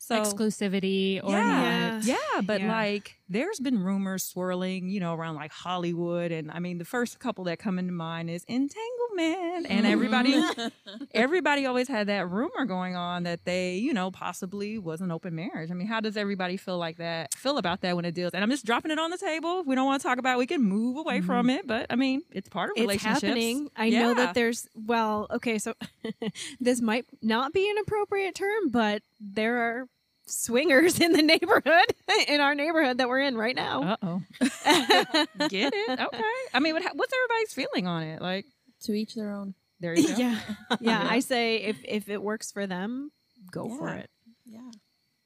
So 0.06 0.22
Exclusivity 0.22 1.20
or 1.24 1.32
yeah, 1.32 1.90
not. 1.94 2.04
yeah, 2.04 2.42
but 2.44 2.62
Yeah. 2.62 2.72
like 2.72 3.16
there's 3.28 3.60
been 3.60 3.80
rumors 3.80 4.24
swirling, 4.24 4.88
you 4.90 5.00
know, 5.00 5.16
around 5.16 5.34
like 5.34 5.52
Hollywood, 5.52 6.32
and 6.32 6.52
I 6.52 6.60
mean, 6.60 6.78
the 6.78 6.86
first 6.86 7.18
couple 7.18 7.46
that 7.46 7.58
come 7.58 7.80
into 7.80 7.92
mind 7.92 8.30
is 8.30 8.44
entanglement, 8.44 9.66
and 9.68 9.84
mm-hmm. 9.84 9.86
everybody 9.86 10.44
everybody 11.16 11.66
always 11.66 11.88
had 11.88 12.06
that 12.06 12.30
rumor 12.30 12.66
going 12.66 12.96
on 12.96 13.24
that 13.24 13.46
they, 13.46 13.78
you 13.78 13.94
know, 13.94 14.12
possibly 14.12 14.78
was 14.78 15.02
an 15.02 15.12
open 15.12 15.34
marriage. 15.34 15.72
I 15.72 15.74
mean, 15.74 15.88
how 15.88 16.02
does 16.02 16.18
everybody 16.18 16.56
feel 16.56 16.78
like 16.78 16.98
that? 16.98 17.34
Feel 17.34 17.58
about 17.58 17.82
that 17.82 17.96
when 17.96 18.06
it 18.06 18.14
deals? 18.14 18.36
And 18.36 18.44
I'm 18.44 18.52
just 18.52 18.64
dropping 18.64 18.92
it 18.92 19.00
on 19.00 19.10
the 19.10 19.18
table. 19.18 19.62
If 19.62 19.66
we 19.66 19.74
don't 19.74 19.88
want 19.88 20.04
to 20.04 20.08
talk 20.08 20.20
about, 20.20 20.36
it, 20.36 20.38
we 20.38 20.46
can 20.46 20.62
move 20.62 20.98
away 20.98 21.18
mm-hmm. 21.18 21.26
from 21.26 21.50
it. 21.50 21.66
But 21.66 21.88
I 21.90 21.96
mean, 21.96 22.22
it's 22.30 22.48
part 22.48 22.70
of 22.70 22.74
it's 22.78 22.82
relationships. 22.82 23.24
happening. 23.24 23.72
I 23.76 23.90
know 23.90 24.14
that 24.14 24.36
there's 24.36 24.68
well, 24.76 25.26
okay, 25.32 25.58
so 25.58 25.74
this 26.60 26.80
might 26.80 27.08
not 27.24 27.54
be 27.54 27.68
an 27.72 27.78
appropriate 27.80 28.36
term, 28.36 28.70
but 28.70 29.02
there 29.20 29.58
are 29.58 29.88
swingers 30.28 31.00
in 31.00 31.12
the 31.14 31.22
neighborhood 31.22 31.86
in 32.28 32.42
our 32.42 32.56
neighborhood 32.56 32.98
that 32.98 33.08
we're 33.10 33.22
in 33.22 33.38
right 33.38 33.56
now. 33.56 33.82
Uh 33.84 33.98
oh. 34.04 34.22
Get 35.50 35.74
it? 35.74 36.00
Okay. 36.00 36.22
I 36.54 36.60
mean, 36.60 36.74
what, 36.74 36.84
what's 36.96 37.14
everybody's 37.14 37.54
feeling 37.54 37.88
on 37.88 38.04
it? 38.04 38.22
Like, 38.22 38.46
To 38.84 38.94
each 38.94 39.16
their 39.16 39.32
own. 39.32 39.54
there 39.80 39.94
you 39.98 40.08
go. 40.08 40.16
yeah, 40.18 40.40
yeah. 40.80 41.08
I 41.10 41.20
say 41.20 41.58
if 41.58 41.78
if 41.86 42.10
it 42.10 42.22
works 42.22 42.52
for 42.52 42.66
them, 42.68 43.12
go 43.52 43.70
for 43.70 43.90
it. 43.90 44.10
Yeah. 44.46 44.72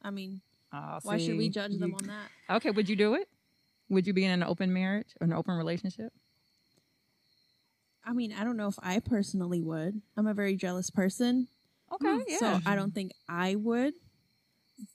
I 0.02 0.12
mean, 0.12 0.42
Ah, 0.72 1.00
why 1.04 1.18
should 1.18 1.38
we 1.38 1.46
see, 1.46 1.50
judge 1.50 1.78
them 1.78 1.96
on 1.96 2.08
that? 2.08 2.56
Okay, 2.58 2.72
would 2.72 2.88
you 2.90 2.96
do 2.96 3.16
it? 3.16 3.28
Would 3.90 4.06
you 4.06 4.14
be 4.14 4.24
in 4.24 4.32
an 4.32 4.44
open 4.44 4.72
marriage 4.72 5.08
or 5.20 5.26
an 5.26 5.34
open 5.34 5.56
relationship? 5.56 6.14
I 8.06 8.14
mean, 8.14 8.34
I 8.34 8.44
don't 8.44 8.56
know 8.58 8.68
if 8.68 8.78
I 8.82 9.00
personally 9.00 9.62
would. 9.62 10.02
I'm 10.16 10.28
a 10.28 10.34
very 10.34 10.56
jealous 10.56 10.90
person. 10.90 11.48
Okay, 11.92 12.24
yeah. 12.28 12.38
So 12.38 12.60
I 12.66 12.76
don't 12.76 12.94
think 12.94 13.12
I 13.28 13.56
would. 13.56 13.94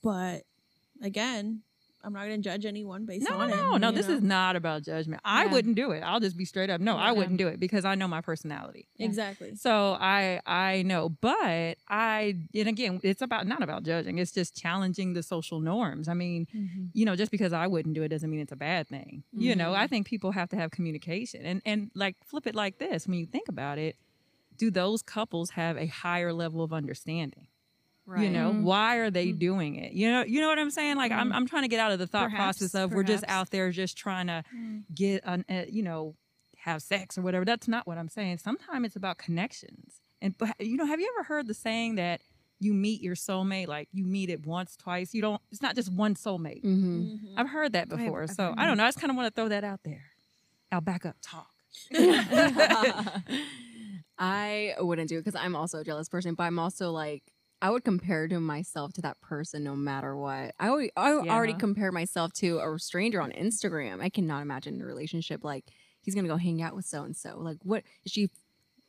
But 0.03 0.43
again, 1.03 1.63
I'm 2.05 2.13
not 2.13 2.27
going 2.27 2.43
to 2.43 2.49
judge 2.49 2.67
anyone 2.67 3.07
based 3.07 3.29
no, 3.29 3.39
on 3.39 3.49
no, 3.49 3.55
it. 3.55 3.59
no, 3.59 3.77
no. 3.79 3.89
you 3.89 3.97
This 3.97 4.09
know? 4.09 4.15
is 4.15 4.23
not 4.23 4.57
about 4.57 4.83
judgment. 4.83 5.23
I 5.25 5.45
Yeah. 5.45 5.53
wouldn't 5.53 5.75
do 5.75 5.91
it. 5.93 6.01
I'll 6.01 6.21
just 6.21 6.37
be 6.37 6.45
straight 6.45 6.69
up. 6.69 6.81
No, 6.81 6.97
I 6.97 7.13
wouldn't 7.13 7.39
do 7.39 7.49
it 7.49 7.59
because 7.59 7.85
I 7.87 7.95
know 7.95 8.07
my 8.07 8.21
personality. 8.21 8.87
exactly. 8.99 9.55
So 9.55 9.97
I 9.99 10.41
I 10.45 10.83
know, 10.83 11.09
but 11.09 11.79
I 11.89 12.37
and 12.55 12.69
again, 12.69 13.01
it's 13.03 13.23
about 13.23 13.47
not 13.47 13.63
about 13.63 13.85
judging. 13.85 14.19
It's 14.19 14.33
just 14.33 14.55
challenging 14.55 15.15
the 15.15 15.23
social 15.23 15.61
norms. 15.61 16.09
I 16.09 16.15
mean, 16.15 16.47
mm-hmm. 16.55 16.87
you 16.93 17.07
know, 17.07 17.17
just 17.17 17.31
because 17.31 17.53
I 17.53 17.67
wouldn't 17.67 17.95
do 17.95 18.03
it 18.03 18.09
doesn't 18.09 18.31
mean 18.31 18.41
it's 18.41 18.53
a 18.53 18.57
bad 18.57 18.87
thing. 18.89 19.25
You 19.33 19.57
know, 19.57 19.73
mm-hmm. 19.73 19.81
I 19.81 19.87
think 19.87 20.07
people 20.07 20.33
have 20.33 20.51
to 20.51 20.57
have 20.57 20.71
communication 20.71 21.47
and 21.47 21.63
and 21.65 21.91
like 21.95 22.17
flip 22.27 22.47
it 22.47 22.55
like 22.55 22.79
this. 22.79 23.07
When 23.07 23.19
you 23.19 23.27
think 23.27 23.49
about 23.49 23.79
it, 23.79 23.97
do 24.59 24.71
those 24.71 25.01
couples 25.03 25.51
have 25.51 25.79
a 25.79 25.87
higher 25.87 26.33
level 26.33 26.63
of 26.63 26.73
understanding? 26.73 27.47
Right. 28.07 28.25
You 28.25 28.31
know, 28.31 28.53
Mhm. 28.53 28.63
why 28.65 28.97
are 28.97 29.11
they 29.11 29.33
doing 29.33 29.77
it? 29.77 29.93
You 29.93 30.11
know, 30.11 30.25
you 30.25 30.41
know 30.41 30.49
what 30.49 30.59
I'm 30.59 30.71
saying? 30.71 30.97
Like 30.97 31.11
I'm 31.11 31.33
I'm 31.33 31.47
trying 31.47 31.63
to 31.63 31.69
get 31.69 31.81
out 31.81 31.91
of 31.93 31.99
the 31.99 32.07
thought 32.07 32.31
Perhaps, 32.31 32.59
process 32.59 32.75
of 32.75 32.93
we're 32.93 33.03
just 33.03 33.25
out 33.29 33.51
there 33.51 33.71
just 33.71 33.97
trying 33.97 34.27
to 34.27 34.45
get 34.95 35.23
an 35.25 35.45
uh, 35.49 35.63
you 35.69 35.83
know 35.83 36.15
have 36.59 36.83
sex 36.83 37.17
or 37.19 37.23
whatever. 37.23 37.45
That's 37.45 37.69
not 37.69 37.87
what 37.87 37.99
I'm 37.99 38.09
saying. 38.09 38.39
Sometimes 38.39 38.87
it's 38.87 38.97
about 38.97 39.19
connections. 39.19 40.01
And 40.21 40.37
but 40.37 40.55
you 40.61 40.77
know, 40.77 40.87
have 40.87 41.01
you 41.01 41.11
ever 41.17 41.25
heard 41.25 41.47
the 41.47 41.55
saying 41.55 41.95
that 41.97 42.21
you 42.61 42.73
meet 42.75 43.01
your 43.03 43.15
soulmate 43.15 43.69
like 43.69 43.89
you 43.93 44.05
meet 44.05 44.29
it 44.31 44.47
once, 44.47 44.77
twice? 44.77 45.15
You 45.15 45.23
don't. 45.23 45.41
It's 45.51 45.63
not 45.63 45.75
just 45.75 45.91
one 45.93 46.15
soulmate. 46.15 46.63
Mm-hmm. 46.63 47.01
Mhm. 47.03 47.35
I've 47.39 47.49
heard 47.49 47.73
that 47.73 47.89
I've- 47.91 47.97
before. 48.05 48.25
I've 48.25 48.31
so 48.33 48.55
I 48.57 48.67
don't 48.67 48.77
know. 48.77 48.85
I 48.85 48.89
just 48.89 49.01
kind 49.01 49.11
of 49.11 49.17
want 49.17 49.35
to 49.35 49.41
throw 49.41 49.49
that 49.49 49.65
out 49.65 49.81
there. 49.83 50.03
I'll 50.71 50.81
back 50.83 51.07
up 51.07 51.17
talk. 51.23 51.51
I 54.19 54.75
wouldn't 54.79 55.09
do 55.09 55.19
it 55.19 55.25
because 55.25 55.41
I'm 55.41 55.57
also 55.57 55.79
a 55.81 55.85
jealous 55.85 56.09
person, 56.09 56.35
but 56.35 56.45
I'm 56.45 56.59
also 56.59 56.91
like 56.93 57.23
I 57.65 57.71
would 57.71 57.83
compare 57.83 58.29
to 58.29 58.41
myself 58.41 58.93
to 58.93 59.01
that 59.03 59.19
person 59.23 59.65
no 59.65 59.75
matter 59.75 60.15
what. 60.15 60.55
I 60.61 60.69
already, 60.69 60.91
I 60.99 61.13
already 61.13 61.55
compare 61.55 61.91
myself 61.91 62.35
to 62.35 62.59
a 62.59 62.79
stranger 62.79 63.23
on 63.23 63.31
Instagram. 63.33 64.03
I 64.03 64.11
cannot 64.11 64.43
imagine 64.43 64.83
a 64.83 64.85
relationship 64.85 65.43
like 65.43 65.65
he's 66.03 66.15
gonna 66.15 66.29
go 66.29 66.37
hang 66.37 66.61
out 66.61 66.77
with 66.77 66.85
so 66.85 67.05
and 67.05 67.17
so. 67.17 67.39
Like, 67.39 67.57
what 67.63 67.83
is 68.05 68.13
she? 68.13 68.29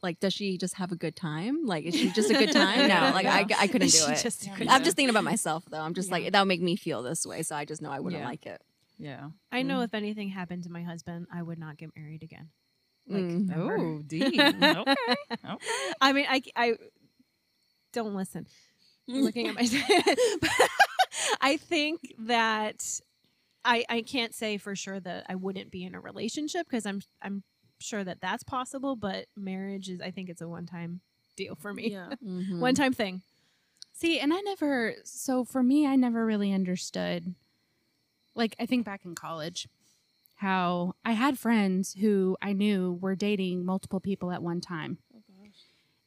Like, 0.04 0.20
does 0.20 0.34
she 0.34 0.58
just 0.58 0.74
have 0.74 0.92
a 0.92 0.98
good 0.98 1.16
time? 1.16 1.66
Like, 1.66 1.86
is 1.86 1.96
she 1.96 2.12
just 2.12 2.30
a 2.30 2.34
good 2.34 2.52
time? 2.52 2.90
No, 2.90 2.96
like 3.14 3.26
I, 3.26 3.46
I 3.58 3.68
couldn't 3.68 3.88
do 3.92 4.08
it. 4.10 4.18
just 4.22 4.46
Yeah. 4.46 4.54
I'm 4.70 4.84
just 4.84 4.98
thinking 4.98 5.10
about 5.10 5.24
myself 5.24 5.64
though. 5.70 5.80
I'm 5.80 5.94
just 5.94 6.10
Yeah. 6.10 6.16
like 6.16 6.32
that 6.34 6.42
would 6.42 6.50
make 6.50 6.62
me 6.62 6.76
feel 6.76 7.02
this 7.02 7.26
way, 7.26 7.44
so 7.44 7.56
I 7.56 7.64
just 7.64 7.82
know 7.82 7.92
I 7.92 8.02
wouldn't 8.02 8.22
Yeah. 8.24 8.28
like 8.28 8.46
it. 8.46 8.62
Yeah. 9.00 9.30
I 9.54 9.62
know 9.62 9.84
if 9.84 9.94
anything 9.94 10.28
happened 10.28 10.64
to 10.64 10.70
my 10.70 10.84
husband, 10.84 11.28
I 11.34 11.42
would 11.42 11.60
not 11.60 11.78
get 11.78 11.92
married 11.96 12.24
again. 12.24 12.50
Like, 13.08 13.24
Mm. 13.24 13.56
Oh, 13.56 14.02
deep. 14.06 14.38
okay. 14.40 14.96
Okay. 15.32 15.58
I 16.02 16.12
mean, 16.12 16.26
I, 16.28 16.42
I 16.58 16.74
don't 17.96 18.14
listen. 18.14 18.46
I'm 19.10 19.22
looking 19.24 19.48
at 19.48 19.56
my. 19.56 19.62
I 21.42 21.58
think 21.58 22.14
that 22.20 22.84
I 23.64 23.84
I 23.90 24.02
can't 24.02 24.34
say 24.36 24.58
for 24.58 24.76
sure 24.76 25.00
that 25.00 25.26
I 25.28 25.36
wouldn't 25.36 25.72
be 25.72 25.84
in 25.84 25.96
a 25.96 26.00
relationship 26.00 26.68
because 26.70 26.86
I'm 26.86 27.02
I'm 27.22 27.44
sure 27.80 28.04
that 28.04 28.22
that's 28.22 28.44
possible. 28.44 28.96
But 28.96 29.26
marriage 29.36 29.90
is 29.90 30.02
I 30.02 30.12
think 30.12 30.30
it's 30.30 30.42
a 30.42 30.48
one 30.48 30.66
time 30.66 31.02
deal 31.36 31.56
for 31.56 31.74
me. 31.74 31.92
Yeah. 31.92 32.10
Mhm. 32.24 32.60
One 32.60 32.76
time 32.76 32.94
thing. 32.94 33.22
See, 33.94 34.20
and 34.20 34.34
I 34.34 34.42
never, 34.42 34.96
so 35.06 35.46
for 35.46 35.64
me, 35.64 35.88
I 35.88 35.96
never 35.96 36.26
really 36.26 36.52
understood. 36.52 37.34
Like, 38.36 38.54
I 38.60 38.66
think 38.66 38.86
back 38.86 39.06
in 39.06 39.16
college, 39.16 39.70
how 40.36 40.96
I 41.06 41.14
had 41.14 41.40
friends 41.40 41.94
who 41.94 42.36
I 42.42 42.52
knew 42.52 43.00
were 43.02 43.16
dating 43.16 43.64
multiple 43.64 44.02
people 44.02 44.32
at 44.32 44.44
one 44.44 44.60
time. 44.60 44.98
Oh 45.16 45.22
gosh. 45.30 45.56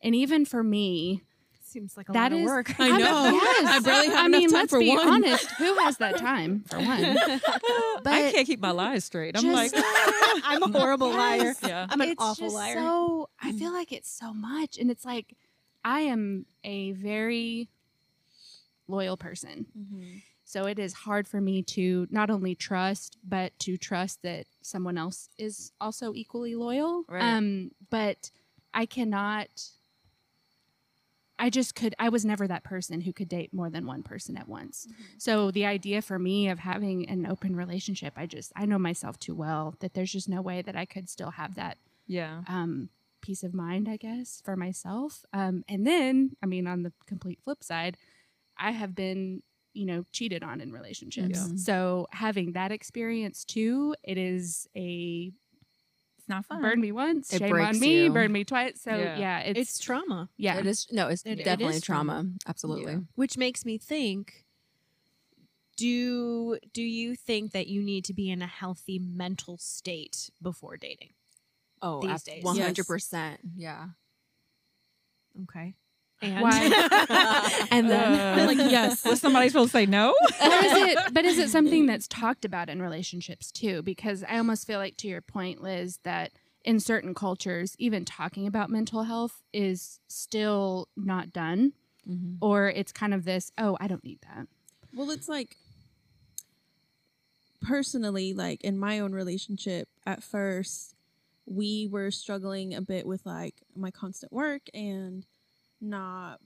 And 0.03 0.15
even 0.15 0.45
for 0.45 0.63
me, 0.63 1.23
Seems 1.69 1.97
like 1.97 2.09
a 2.09 2.13
That 2.13 2.33
lot 2.33 2.41
of 2.41 2.45
work. 2.47 2.75
I 2.81 2.89
know. 2.89 3.31
yes. 3.33 3.67
I 3.69 3.79
barely 3.81 4.07
have 4.09 4.17
I 4.17 4.27
enough 4.27 4.41
mean, 4.41 4.49
time 4.51 4.59
let's 4.61 4.71
for 4.73 4.79
be 4.79 4.89
one. 4.89 5.07
honest. 5.09 5.51
Who 5.53 5.75
has 5.81 5.99
that 5.99 6.17
time 6.19 6.65
for 6.67 6.79
one? 6.79 6.87
I 8.07 8.31
can't 8.33 8.47
keep 8.47 8.61
my 8.61 8.71
lies 8.71 9.05
straight. 9.05 9.37
I'm 9.37 9.53
like, 9.53 9.73
I'm 9.77 10.63
a 10.63 10.69
horrible 10.79 11.11
liar. 11.11 11.55
yeah. 11.63 11.87
I'm 11.91 12.01
an 12.01 12.09
it's 12.09 12.23
awful 12.23 12.47
just 12.47 12.55
liar. 12.57 12.75
So 12.75 13.29
I 13.43 13.53
feel 13.53 13.73
like 13.73 13.93
it's 13.93 14.11
so 14.11 14.33
much, 14.33 14.79
and 14.79 14.91
it's 14.91 15.05
like 15.05 15.35
I 15.85 16.01
am 16.01 16.47
a 16.65 16.93
very 16.93 17.69
loyal 18.87 19.17
person. 19.17 19.67
Mm-hmm. 19.79 20.19
So 20.45 20.65
it 20.65 20.79
is 20.79 20.95
hard 20.95 21.29
for 21.29 21.41
me 21.43 21.63
to 21.65 22.07
not 22.11 22.31
only 22.31 22.55
trust, 22.55 23.19
but 23.23 23.53
to 23.61 23.77
trust 23.77 24.23
that 24.23 24.47
someone 24.63 24.97
else 24.97 25.29
is 25.37 25.73
also 25.79 26.15
equally 26.15 26.55
loyal. 26.55 27.05
Right. 27.09 27.23
Um, 27.23 27.73
but 27.91 28.31
I 28.73 28.87
cannot. 28.87 29.49
I 31.39 31.51
just 31.51 31.75
could. 31.75 31.95
I 31.99 32.09
was 32.09 32.25
never 32.25 32.47
that 32.49 32.65
person 32.65 33.01
who 33.01 33.13
could 33.13 33.29
date 33.29 33.53
more 33.55 33.71
than 33.71 33.87
one 33.87 34.03
person 34.03 34.37
at 34.37 34.49
once. 34.49 34.87
So 35.19 35.51
the 35.51 35.65
idea 35.67 36.03
for 36.03 36.19
me 36.19 36.49
of 36.49 36.59
having 36.59 37.09
an 37.09 37.27
open 37.27 37.55
relationship, 37.55 38.15
I 38.17 38.27
just 38.27 38.53
I 38.57 38.67
know 38.67 38.79
myself 38.79 39.19
too 39.19 39.35
well 39.35 39.75
that 39.81 39.95
there's 39.95 40.13
just 40.13 40.29
no 40.29 40.43
way 40.43 40.63
that 40.63 40.77
I 40.77 40.85
could 40.85 41.09
still 41.09 41.31
have 41.33 41.55
that 41.55 41.79
Yeah. 42.07 42.43
um, 42.49 42.89
peace 43.21 43.43
of 43.43 43.55
mind, 43.55 43.89
I 43.89 43.97
guess, 43.97 44.41
for 44.45 44.57
myself. 44.57 45.25
Um, 45.33 45.65
and 45.69 45.87
then, 45.87 46.37
I 46.43 46.47
mean, 46.47 46.67
on 46.67 46.83
the 46.83 46.93
complete 47.07 47.41
flip 47.43 47.63
side, 47.63 47.97
I 48.57 48.71
have 48.73 48.95
been, 48.95 49.43
you 49.75 49.87
know, 49.87 50.05
cheated 50.13 50.43
on 50.43 50.61
in 50.61 50.73
relationships. 50.73 51.39
Yeah. 51.39 51.57
So 51.57 52.07
having 52.13 52.53
that 52.53 52.73
experience 52.73 53.45
too, 53.45 53.95
it 54.03 54.19
is 54.19 54.69
a 54.77 55.33
It's 56.29 56.35
not 56.35 56.45
fun. 56.45 56.61
burn 56.61 56.81
me 56.81 56.93
once, 56.93 57.33
It 57.33 57.39
shame 57.39 57.55
on 57.57 57.81
me, 57.81 58.05
you. 58.05 58.13
burn 58.13 58.31
me 58.31 58.45
twice. 58.45 58.83
So 58.83 58.91
Yeah. 58.91 59.19
yeah, 59.19 59.39
it's, 59.41 59.59
It's 59.61 59.79
trauma, 59.79 60.29
yeah, 60.37 60.59
It 60.59 60.67
is 60.67 60.87
no, 60.93 61.09
it's 61.09 61.23
It- 61.23 61.41
it 61.41 61.45
definitely 61.45 61.77
is 61.77 61.83
trauma. 61.83 62.13
trauma. 62.13 62.31
Absolutely. 62.47 62.93
Yeah. 62.93 62.99
which 63.15 63.39
makes 63.39 63.65
me 63.65 63.79
think 63.79 64.45
do 65.77 66.59
do 66.75 66.83
you 66.83 67.15
think 67.15 67.53
that 67.53 67.69
you 67.69 67.83
need 67.83 68.05
to 68.05 68.13
be 68.13 68.29
in 68.31 68.43
a 68.43 68.47
healthy 68.47 68.99
mental 68.99 69.57
state 69.59 70.29
before 70.43 70.77
dating? 70.77 71.15
Oh, 71.81 72.03
These 72.03 72.11
ab- 72.11 72.23
days. 72.25 72.43
100%. 72.45 73.39
Yeah. 73.57 73.91
Okay. 75.45 75.75
And 76.21 76.43
Why? 76.43 77.67
And 77.71 77.89
then 77.89 78.41
Uh, 78.41 78.47
like, 78.47 78.57
yes. 78.71 79.05
Was 79.05 79.21
somebody 79.21 79.49
supposed 79.49 79.71
to 79.73 79.79
say 79.79 79.87
no? 79.87 80.11
or 80.11 80.47
is 80.65 80.73
it 80.73 80.99
but 81.13 81.25
is 81.25 81.39
it 81.39 81.49
something 81.51 81.87
that's 81.91 82.09
talked 82.09 82.45
about 82.45 82.69
in 82.69 82.81
relationships 82.83 83.51
too 83.53 83.83
because 83.83 84.25
i 84.29 84.37
almost 84.39 84.67
feel 84.67 84.79
like 84.79 84.97
to 84.97 85.07
your 85.09 85.21
point 85.21 85.63
liz 85.63 85.99
that 86.05 86.33
in 86.65 86.81
certain 86.81 87.15
cultures 87.15 87.75
even 87.79 88.05
talking 88.05 88.47
about 88.47 88.69
mental 88.71 89.05
health 89.05 89.43
is 89.53 90.01
still 90.09 90.89
not 90.97 91.33
done 91.33 91.73
Mhm. 92.09 92.39
or 92.41 92.69
it's 92.69 92.91
kind 92.93 93.13
of 93.15 93.25
this 93.25 93.53
oh 93.59 93.77
i 93.81 93.87
don't 93.87 94.03
need 94.05 94.19
that 94.23 94.47
Well, 94.95 95.11
it's 95.11 95.29
like 95.29 95.57
personally, 97.63 98.33
like 98.35 98.63
in 98.63 98.79
my 98.79 99.01
own 99.01 99.13
relationship, 99.13 99.89
at 100.07 100.23
first, 100.23 100.95
we 101.47 101.87
were 101.91 102.11
struggling 102.11 102.75
a 102.75 102.81
bit 102.81 103.07
with 103.07 103.25
like 103.27 103.57
my 103.75 103.91
constant 103.91 104.33
work 104.33 104.63
and 104.75 105.27
not 105.81 106.41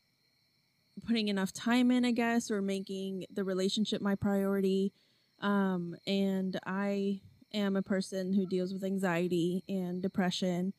putting 1.06 1.28
enough 1.28 1.52
time 1.52 1.90
in, 1.90 2.04
I 2.04 2.12
guess, 2.12 2.50
or 2.50 2.62
making 2.62 3.26
the 3.32 3.44
relationship 3.44 4.02
my 4.02 4.14
priority. 4.14 4.92
Um, 5.40 5.96
and 6.06 6.58
I 6.66 7.20
am 7.52 7.76
a 7.76 7.82
person 7.82 8.32
who 8.32 8.46
deals 8.46 8.72
with 8.72 8.84
anxiety 8.84 9.64
and 9.68 10.02
depression. 10.02 10.72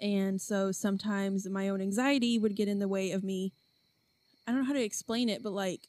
And 0.00 0.40
so 0.40 0.70
sometimes 0.72 1.48
my 1.48 1.68
own 1.68 1.80
anxiety 1.80 2.38
would 2.38 2.56
get 2.56 2.68
in 2.68 2.78
the 2.78 2.88
way 2.88 3.12
of 3.12 3.24
me. 3.24 3.52
I 4.46 4.52
don't 4.52 4.60
know 4.60 4.66
how 4.66 4.74
to 4.74 4.84
explain 4.84 5.28
it, 5.28 5.42
but 5.42 5.52
like 5.52 5.88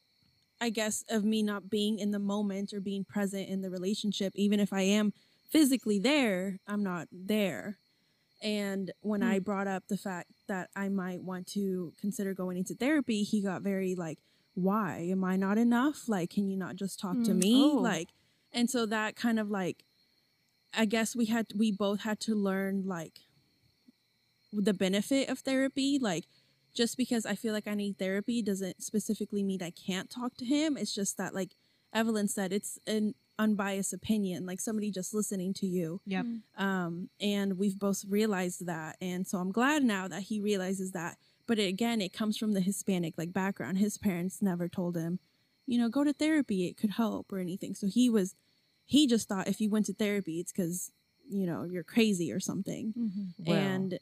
I 0.62 0.70
guess, 0.70 1.04
of 1.10 1.24
me 1.24 1.44
not 1.44 1.70
being 1.70 2.00
in 2.00 2.12
the 2.12 2.20
moment 2.20 2.74
or 2.74 2.80
being 2.80 3.04
present 3.04 3.50
in 3.50 3.62
the 3.62 3.70
relationship. 3.70 4.34
Even 4.36 4.60
if 4.60 4.72
I 4.72 4.82
am 4.82 5.14
physically 5.50 6.00
there, 6.00 6.60
I'm 6.68 6.84
not 6.84 7.08
there. 7.12 7.78
And 8.42 8.92
when 9.02 9.24
I 9.24 9.40
brought 9.40 9.68
up 9.68 9.88
the 9.88 9.98
fact 9.98 10.32
that 10.48 10.70
I 10.76 10.90
might 10.90 11.24
want 11.24 11.48
to 11.54 11.94
consider 12.00 12.34
going 12.34 12.58
into 12.58 12.76
therapy, 12.76 13.24
he 13.24 13.42
got 13.42 13.62
very 13.62 13.96
like, 13.96 14.20
why? 14.54 15.08
Am 15.12 15.24
I 15.24 15.36
not 15.36 15.58
enough? 15.58 16.08
Like, 16.08 16.30
can 16.30 16.48
you 16.48 16.58
not 16.58 16.76
just 16.76 17.00
talk 17.00 17.14
to 17.24 17.32
Mm. 17.32 17.38
me? 17.44 17.64
Oh. 17.64 17.76
Like, 17.78 18.10
and 18.52 18.70
so 18.70 18.86
that 18.86 19.16
kind 19.16 19.40
of 19.40 19.50
like, 19.50 19.84
I 20.74 20.86
guess 20.86 21.16
we 21.16 21.26
had, 21.26 21.48
we 21.56 21.72
both 21.72 22.02
had 22.02 22.20
to 22.22 22.36
learn 22.36 22.84
like 22.86 23.22
the 24.54 24.74
benefit 24.74 25.30
of 25.30 25.40
therapy. 25.40 25.98
Like, 26.00 26.26
just 26.74 26.98
because 26.98 27.26
I 27.26 27.36
feel 27.36 27.54
like 27.54 27.68
I 27.68 27.74
need 27.74 27.98
therapy 27.98 28.42
doesn't 28.42 28.84
specifically 28.84 29.44
mean 29.44 29.64
I 29.64 29.72
can't 29.72 30.10
talk 30.10 30.36
to 30.38 30.46
him. 30.46 30.78
It's 30.78 30.94
just 30.94 31.18
that, 31.18 31.34
like 31.34 31.56
Evelyn 31.94 32.28
said, 32.28 32.52
it's 32.54 32.78
an 32.86 33.16
unbiased 33.38 33.94
opinion, 33.94 34.46
like 34.46 34.60
somebody 34.62 34.92
just 34.92 35.14
listening 35.14 35.54
to 35.56 35.66
you. 35.68 36.00
Yep. 36.06 36.26
Um, 36.58 37.10
and 37.20 37.58
we've 37.58 37.78
both 37.78 38.04
realized 38.08 38.66
that. 38.66 38.96
And 39.02 39.28
so 39.28 39.38
I'm 39.40 39.52
glad 39.52 39.84
now 39.84 40.08
that 40.08 40.24
he 40.24 40.40
realizes 40.40 40.92
that. 40.92 41.18
But 41.48 41.60
it, 41.60 41.66
again, 41.68 42.02
it 42.02 42.14
comes 42.14 42.38
from 42.38 42.54
the 42.54 42.62
Hispanic 42.62 43.16
like 43.18 43.34
background. 43.34 43.78
His 43.78 43.98
parents 43.98 44.42
never 44.42 44.68
told 44.68 44.96
him, 44.96 45.20
you 45.68 45.78
know, 45.78 45.90
go 45.90 46.04
to 46.04 46.14
therapy. 46.14 46.66
It 46.68 46.78
could 46.78 46.92
help 46.92 47.32
or 47.32 47.40
anything. 47.40 47.76
So 47.76 47.88
he 47.88 48.10
was, 48.10 48.36
he 48.86 49.06
just 49.08 49.28
thought 49.28 49.48
if 49.48 49.60
you 49.62 49.70
went 49.70 49.86
to 49.88 49.94
therapy, 49.94 50.40
it's 50.40 50.52
because, 50.52 50.92
you 51.30 51.46
know, 51.46 51.64
you're 51.64 51.84
crazy 51.84 52.32
or 52.32 52.40
something. 52.40 52.94
Well, 53.46 53.58
and 53.58 54.00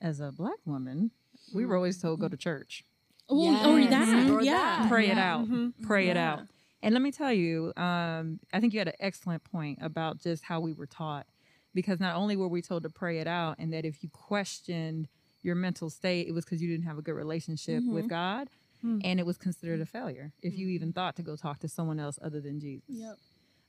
as 0.00 0.20
a 0.20 0.30
black 0.32 0.58
woman, 0.64 1.10
we 1.54 1.66
were 1.66 1.76
always 1.76 2.00
told 2.00 2.20
go 2.20 2.28
to 2.28 2.36
church, 2.36 2.84
oh, 3.28 3.42
Yes. 3.42 3.66
or 3.66 3.90
that, 3.90 4.30
Or 4.30 4.42
yeah. 4.42 4.52
that. 4.82 4.88
pray 4.88 5.06
it 5.08 5.16
Yeah. 5.16 5.32
out, 5.34 5.48
Mhm. 5.48 5.72
pray 5.82 6.08
it 6.08 6.16
out. 6.16 6.40
And 6.82 6.92
let 6.94 7.02
me 7.02 7.10
tell 7.10 7.32
you, 7.32 7.72
um, 7.76 8.38
I 8.52 8.60
think 8.60 8.72
you 8.72 8.78
had 8.78 8.88
an 8.88 8.94
excellent 9.00 9.42
point 9.44 9.78
about 9.82 10.18
just 10.20 10.44
how 10.44 10.60
we 10.60 10.72
were 10.72 10.86
taught, 10.86 11.26
because 11.74 11.98
not 12.00 12.14
only 12.16 12.36
were 12.36 12.48
we 12.48 12.62
told 12.62 12.84
to 12.84 12.88
pray 12.90 13.18
it 13.18 13.26
out, 13.26 13.56
and 13.58 13.72
that 13.72 13.84
if 13.84 14.02
you 14.02 14.08
questioned 14.10 15.08
your 15.42 15.54
mental 15.54 15.90
state, 15.90 16.28
it 16.28 16.32
was 16.32 16.44
because 16.44 16.62
you 16.62 16.68
didn't 16.70 16.86
have 16.86 16.98
a 16.98 17.02
good 17.02 17.14
relationship 17.14 17.82
with 17.84 18.08
God, 18.08 18.48
Hmm. 18.80 19.00
and 19.02 19.18
it 19.18 19.26
was 19.26 19.36
considered 19.36 19.80
a 19.80 19.86
failure 19.86 20.32
if 20.40 20.56
you 20.56 20.68
even 20.68 20.92
thought 20.92 21.16
to 21.16 21.22
go 21.22 21.34
talk 21.34 21.58
to 21.60 21.68
someone 21.68 21.98
else 21.98 22.16
other 22.22 22.40
than 22.40 22.60
Jesus. 22.60 22.88
Yep. 22.88 23.16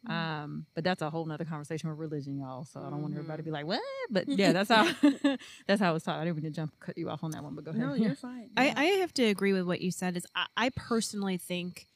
Um, 0.08 0.66
but 0.76 0.84
that's 0.84 1.02
a 1.02 1.10
whole 1.10 1.26
nother 1.26 1.46
conversation 1.46 1.90
with 1.90 1.98
religion, 2.00 2.38
y'all. 2.38 2.64
So 2.64 2.80
I 2.80 2.90
don't 2.92 3.02
want 3.02 3.16
everybody 3.16 3.44
to 3.44 3.50
Mm-hmm. 3.50 3.50
be 3.50 3.52
like, 3.52 3.66
"What?" 3.66 3.82
But 4.12 4.28
yeah, 4.38 4.54
that's 4.54 4.70
how 4.70 4.88
that's 5.68 5.82
how 5.82 5.96
it's 5.96 6.06
taught. 6.06 6.20
I 6.20 6.24
didn't 6.26 6.38
mean 6.38 6.46
to 6.46 6.52
jump 6.52 6.74
cut 6.80 6.98
you 6.98 7.10
off 7.10 7.24
on 7.24 7.32
that 7.32 7.44
one, 7.44 7.56
but 7.56 7.66
go 7.66 7.72
ahead. 7.72 7.82
No, 7.82 7.94
you're 7.96 8.16
fine. 8.30 8.50
I, 8.56 8.72
I 8.76 8.84
have 9.02 9.14
to 9.16 9.24
agree 9.24 9.52
with 9.52 9.64
what 9.64 9.82
you 9.82 9.92
said. 9.92 10.16
Is 10.16 10.26
I, 10.36 10.46
I 10.56 10.70
personally 10.76 11.38
think 11.38 11.88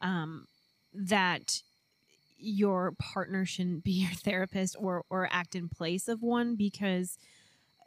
um, 0.00 0.46
that 0.92 1.62
your 2.38 2.92
partner 2.92 3.44
shouldn't 3.44 3.84
be 3.84 3.92
your 4.02 4.12
therapist 4.12 4.76
or 4.78 5.04
or 5.10 5.28
act 5.30 5.54
in 5.54 5.68
place 5.68 6.08
of 6.08 6.22
one 6.22 6.56
because 6.56 7.18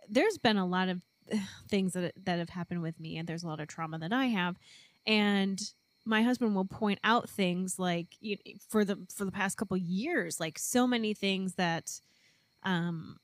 there's 0.10 0.38
been 0.38 0.58
a 0.58 0.66
lot 0.66 0.90
of 0.90 1.02
things 1.70 1.94
that 1.94 2.14
that 2.24 2.40
have 2.40 2.50
happened 2.50 2.82
with 2.82 3.00
me 3.00 3.18
and 3.18 3.28
there's 3.28 3.44
a 3.44 3.48
lot 3.48 3.60
of 3.60 3.68
trauma 3.68 3.98
that 4.00 4.14
I 4.14 4.28
have. 4.28 4.58
And 5.06 5.60
my 6.06 6.22
husband 6.22 6.56
will 6.56 6.66
point 6.66 7.00
out 7.04 7.30
things 7.30 7.80
like 7.80 8.08
you, 8.20 8.38
for 8.70 8.84
the 8.84 8.98
for 9.14 9.26
the 9.26 9.32
past 9.32 9.58
couple 9.58 9.78
years 9.78 10.40
like 10.40 10.60
so 10.60 10.86
many 10.86 11.14
things 11.14 11.56
that 11.56 12.02
um 12.64 13.16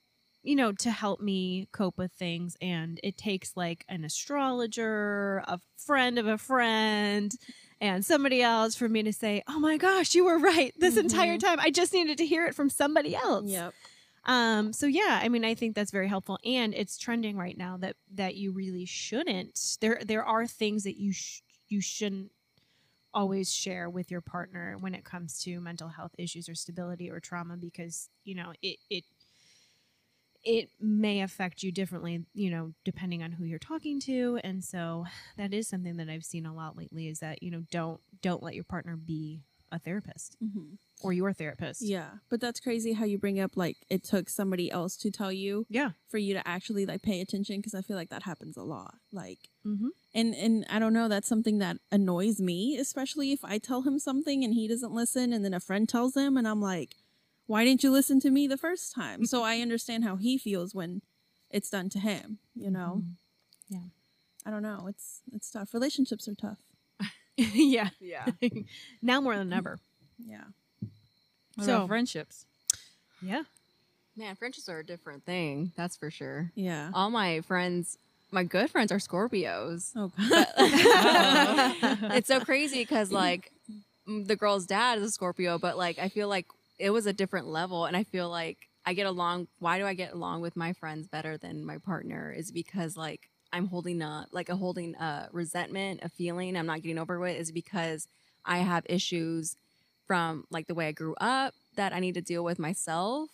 you 0.44 0.56
know 0.56 0.72
to 0.72 0.90
help 0.90 1.20
me 1.22 1.68
cope 1.72 1.98
with 1.98 2.12
things. 2.14 2.56
And 2.62 3.00
it 3.04 3.18
takes 3.18 3.56
like 3.56 3.86
an 3.90 4.04
astrologer 4.06 5.44
a 5.48 5.60
friend 5.78 6.18
of 6.18 6.28
a 6.28 6.38
friend 6.38 7.34
and 7.82 8.06
somebody 8.06 8.42
else 8.42 8.76
for 8.76 8.90
me 8.90 9.04
to 9.04 9.14
say 9.14 9.42
oh 9.48 9.60
my 9.60 9.78
gosh 9.78 10.14
you 10.16 10.26
were 10.26 10.38
right 10.38 10.74
this 10.78 10.98
entire 10.98 11.38
time. 11.38 11.60
I 11.60 11.72
just 11.72 11.94
needed 11.94 12.18
to 12.18 12.26
hear 12.26 12.46
it 12.46 12.56
from 12.56 12.70
somebody 12.70 13.16
else. 13.16 13.46
Yep. 13.46 13.74
um 14.26 14.74
so 14.74 14.86
yeah 14.86 15.20
i 15.24 15.30
mean 15.30 15.46
i 15.46 15.56
think 15.56 15.76
that's 15.76 15.92
very 15.92 16.08
helpful 16.10 16.38
and 16.46 16.74
it's 16.74 16.98
trending 16.98 17.38
right 17.38 17.58
now 17.58 17.78
that 17.78 17.96
that 18.14 18.36
you 18.36 18.52
really 18.52 18.86
shouldn't. 18.86 19.78
There 19.82 20.02
there 20.06 20.26
are 20.26 20.46
things 20.46 20.84
that 20.84 20.98
you 21.00 21.14
sh- 21.14 21.42
you 21.70 21.82
shouldn't 21.82 22.32
always 23.14 23.52
share 23.52 23.90
with 23.90 24.12
your 24.12 24.22
partner 24.22 24.76
when 24.80 24.94
it 24.94 25.04
comes 25.04 25.40
to 25.44 25.60
mental 25.60 25.88
health 25.88 26.12
issues 26.18 26.48
or 26.48 26.54
stability 26.56 27.10
or 27.10 27.20
trauma 27.20 27.58
because 27.58 28.10
you 28.24 28.36
know 28.36 28.54
it 28.62 28.78
it 28.90 29.04
it 30.44 30.70
may 30.80 31.22
affect 31.22 31.64
you 31.64 31.72
differently 31.72 32.26
you 32.34 32.50
know 32.50 32.72
depending 32.86 33.22
on 33.22 33.34
who 33.34 33.44
you're 33.44 33.60
talking 33.60 34.00
to 34.00 34.40
and 34.44 34.64
so 34.64 35.06
that 35.38 35.54
is 35.54 35.68
something 35.68 35.98
that 35.98 36.10
i've 36.10 36.24
seen 36.24 36.46
a 36.46 36.54
lot 36.54 36.78
lately 36.78 37.08
is 37.08 37.20
that 37.20 37.44
you 37.44 37.52
know 37.52 37.64
don't 37.72 38.00
don't 38.22 38.42
let 38.44 38.56
your 38.56 38.64
partner 38.64 38.96
be 38.96 39.42
a 39.72 39.78
therapist 39.78 40.36
Mhm. 40.44 40.78
or 41.04 41.14
your 41.14 41.32
therapist 41.32 41.84
Yeah, 41.84 42.10
but 42.28 42.42
that's 42.42 42.60
crazy 42.60 42.94
how 42.94 43.06
you 43.06 43.20
bring 43.20 43.40
up 43.40 43.52
like 43.56 43.78
it 43.88 44.04
took 44.04 44.28
somebody 44.28 44.72
else 44.72 44.98
to 44.98 45.12
tell 45.12 45.32
you 45.32 45.68
yeah 45.70 45.92
for 46.08 46.18
you 46.18 46.34
to 46.34 46.48
actually 46.48 46.88
like 46.88 47.04
pay 47.04 47.22
attention 47.22 47.58
because 47.58 47.76
I 47.76 47.82
feel 47.82 47.96
like 47.96 48.10
that 48.10 48.24
happens 48.24 48.58
a 48.58 48.64
lot. 48.64 48.96
Like, 49.12 49.38
mm-hmm. 49.64 49.90
and 50.16 50.34
and 50.34 50.66
I 50.72 50.80
don't 50.80 50.94
know, 50.94 51.08
that's 51.08 51.28
something 51.28 51.60
that 51.60 51.78
annoys 51.92 52.40
me, 52.42 52.78
especially 52.78 53.32
if 53.32 53.46
I 53.46 53.60
tell 53.60 53.84
him 53.84 54.00
something 54.00 54.44
and 54.44 54.56
he 54.56 54.68
doesn't 54.68 54.92
listen, 54.92 55.34
and 55.34 55.46
then 55.46 55.54
a 55.54 55.60
friend 55.60 55.88
tells 55.88 56.16
him, 56.16 56.36
and 56.36 56.48
I'm 56.48 56.62
like, 56.64 56.96
why 57.50 57.66
didn't 57.66 57.82
you 57.82 57.92
listen 57.92 58.20
to 58.20 58.30
me 58.30 58.46
the 58.46 58.58
first 58.58 58.94
time? 58.94 59.26
so 59.26 59.40
mm-hmm. 59.40 59.48
I 59.48 59.62
understand 59.62 60.04
how 60.04 60.18
he 60.18 60.38
feels 60.38 60.76
when 60.76 61.02
it's 61.50 61.72
done 61.72 61.90
to 61.90 62.00
him. 62.00 62.38
You 62.54 62.70
know. 62.70 63.02
Mm-hmm. 63.02 63.74
Yeah. 63.76 63.90
I 64.46 64.52
don't 64.52 64.62
know. 64.62 64.86
It's 64.88 65.22
it's 65.34 65.50
tough. 65.50 65.74
Relationships 65.74 66.28
are 66.28 66.36
tough. 66.36 66.60
yeah. 67.38 67.90
Yeah. 68.00 68.28
now 69.02 69.20
more 69.20 69.36
than 69.36 69.52
ever. 69.52 69.80
Yeah. 70.24 70.44
What 71.56 71.66
So- 71.66 71.88
friendships. 71.88 72.46
Yeah. 73.20 73.44
Man, 74.16 74.36
friendships 74.36 74.70
are 74.70 74.80
a 74.80 74.86
different 74.86 75.26
thing. 75.26 75.72
That's 75.76 75.98
for 75.98 76.12
sure. 76.12 76.52
Yeah. 76.54 76.92
All 76.94 77.10
my 77.10 77.42
friends, 77.42 77.98
my 78.32 78.44
good 78.44 78.70
friends, 78.70 78.92
are 78.92 78.98
Scorpios. 79.00 79.92
Oh 79.96 80.12
god. 80.18 80.48
it's 82.16 82.28
so 82.28 82.42
crazy 82.42 82.82
because 82.82 83.12
like 83.12 83.52
the 84.06 84.36
girl's 84.36 84.68
dad 84.68 85.00
is 85.00 85.06
a 85.06 85.12
Scorpio, 85.12 85.58
but 85.58 85.78
like 85.78 85.98
I 85.98 86.10
feel 86.10 86.28
like 86.28 86.46
it 86.80 86.92
was 86.92 87.06
a 87.06 87.14
different 87.14 87.48
level, 87.48 87.86
and 87.86 87.96
I 87.96 88.04
feel 88.04 88.30
like 88.30 88.58
I 88.86 88.94
get 88.94 89.06
along. 89.06 89.48
Why 89.60 89.78
do 89.78 89.86
I 89.86 89.94
get 89.94 90.14
along 90.14 90.42
with 90.42 90.56
my 90.56 90.74
friends 90.74 91.08
better 91.08 91.38
than 91.38 91.66
my 91.66 91.78
partner? 91.78 92.34
Is 92.36 92.52
because 92.52 92.98
like 92.98 93.30
I'm 93.54 93.68
holding 93.68 94.02
a 94.02 94.28
like 94.32 94.50
a 94.50 94.56
holding 94.56 94.96
a 94.96 95.30
resentment, 95.32 96.02
a 96.04 96.10
feeling 96.10 96.56
I'm 96.58 96.66
not 96.66 96.82
getting 96.82 97.00
over 97.00 97.20
with. 97.20 97.38
Is 97.38 97.52
because 97.52 98.08
I 98.46 98.60
have 98.60 98.86
issues 98.88 99.58
from 100.08 100.46
like 100.50 100.68
the 100.68 100.76
way 100.76 100.88
I 100.88 100.92
grew 100.92 101.16
up 101.16 101.54
that 101.76 101.94
I 101.94 102.00
need 102.00 102.16
to 102.16 102.22
deal 102.22 102.44
with 102.44 102.60
myself. 102.60 103.30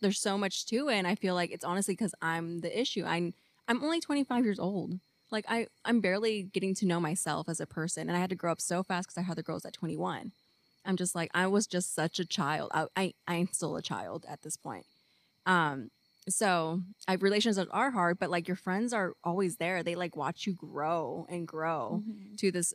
There's 0.00 0.20
so 0.20 0.38
much 0.38 0.66
to 0.66 0.88
it, 0.88 0.94
and 0.94 1.06
I 1.06 1.14
feel 1.14 1.34
like 1.34 1.50
it's 1.50 1.64
honestly 1.64 1.94
because 1.94 2.14
I'm 2.22 2.60
the 2.60 2.80
issue. 2.80 3.04
I'm 3.04 3.34
I'm 3.68 3.82
only 3.82 4.00
25 4.00 4.44
years 4.44 4.58
old 4.58 5.00
like 5.34 5.44
I 5.48 5.66
I'm 5.84 6.00
barely 6.00 6.44
getting 6.44 6.74
to 6.76 6.86
know 6.86 7.00
myself 7.00 7.48
as 7.48 7.60
a 7.60 7.66
person, 7.66 8.08
and 8.08 8.16
I 8.16 8.20
had 8.20 8.30
to 8.30 8.36
grow 8.36 8.52
up 8.52 8.60
so 8.60 8.82
fast 8.82 9.08
because 9.08 9.18
I 9.18 9.26
had 9.26 9.36
the 9.36 9.42
girls 9.42 9.64
at 9.64 9.74
21. 9.74 10.32
I'm 10.84 10.96
just 10.96 11.14
like 11.14 11.30
I 11.34 11.46
was 11.46 11.66
just 11.66 11.94
such 11.94 12.18
a 12.18 12.24
child. 12.24 12.70
I 12.74 12.86
I 12.96 13.14
I'm 13.26 13.48
still 13.52 13.76
a 13.76 13.82
child 13.82 14.24
at 14.28 14.42
this 14.42 14.56
point. 14.56 14.86
Um, 15.46 15.90
so 16.28 16.80
I 17.06 17.14
relationships 17.14 17.68
are 17.70 17.90
hard, 17.90 18.18
but 18.18 18.30
like 18.30 18.48
your 18.48 18.56
friends 18.56 18.92
are 18.92 19.12
always 19.22 19.56
there. 19.56 19.82
They 19.82 19.94
like 19.94 20.16
watch 20.16 20.46
you 20.46 20.54
grow 20.54 21.26
and 21.28 21.46
grow 21.46 22.02
Mhm. 22.06 22.38
to 22.38 22.50
this 22.50 22.72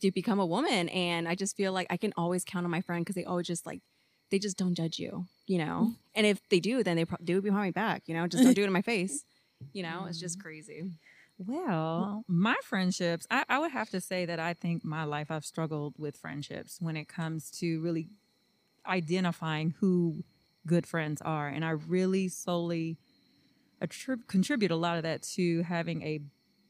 to 0.00 0.10
become 0.12 0.38
a 0.38 0.46
woman, 0.46 0.88
and 0.90 1.26
I 1.28 1.34
just 1.34 1.56
feel 1.56 1.72
like 1.72 1.88
I 1.90 1.96
can 1.96 2.12
always 2.16 2.44
count 2.44 2.64
on 2.64 2.70
my 2.70 2.80
friend 2.80 3.04
because 3.04 3.16
they 3.16 3.24
always 3.24 3.46
just 3.48 3.66
like 3.66 3.80
they 4.30 4.38
just 4.38 4.56
don't 4.56 4.74
judge 4.74 4.98
you, 5.00 5.26
you 5.46 5.58
know. 5.58 5.92
And 6.14 6.26
if 6.26 6.40
they 6.48 6.60
do, 6.60 6.82
then 6.84 6.96
they 6.96 7.04
pro- 7.04 7.18
do 7.22 7.40
behind 7.42 7.60
my 7.62 7.70
back, 7.72 8.02
you 8.06 8.14
know. 8.14 8.26
Just 8.28 8.44
don't 8.44 8.54
do 8.54 8.62
it 8.62 8.66
in 8.66 8.72
my 8.72 8.82
face, 8.82 9.24
you 9.72 9.82
know. 9.82 10.06
It's 10.08 10.20
just 10.20 10.40
crazy. 10.40 10.92
Well, 11.38 12.24
my 12.28 12.56
friendships, 12.64 13.26
I, 13.30 13.44
I 13.48 13.58
would 13.58 13.70
have 13.72 13.90
to 13.90 14.00
say 14.00 14.24
that 14.26 14.38
I 14.40 14.54
think 14.54 14.84
my 14.84 15.04
life 15.04 15.30
I've 15.30 15.44
struggled 15.44 15.94
with 15.98 16.16
friendships 16.16 16.78
when 16.80 16.96
it 16.96 17.08
comes 17.08 17.50
to 17.58 17.80
really 17.80 18.08
identifying 18.86 19.74
who 19.80 20.24
good 20.66 20.86
friends 20.86 21.20
are. 21.22 21.48
And 21.48 21.64
I 21.64 21.70
really 21.70 22.28
solely 22.28 22.96
attrib- 23.82 24.26
contribute 24.28 24.70
a 24.70 24.76
lot 24.76 24.96
of 24.96 25.02
that 25.02 25.22
to 25.34 25.62
having 25.62 26.02
a 26.02 26.20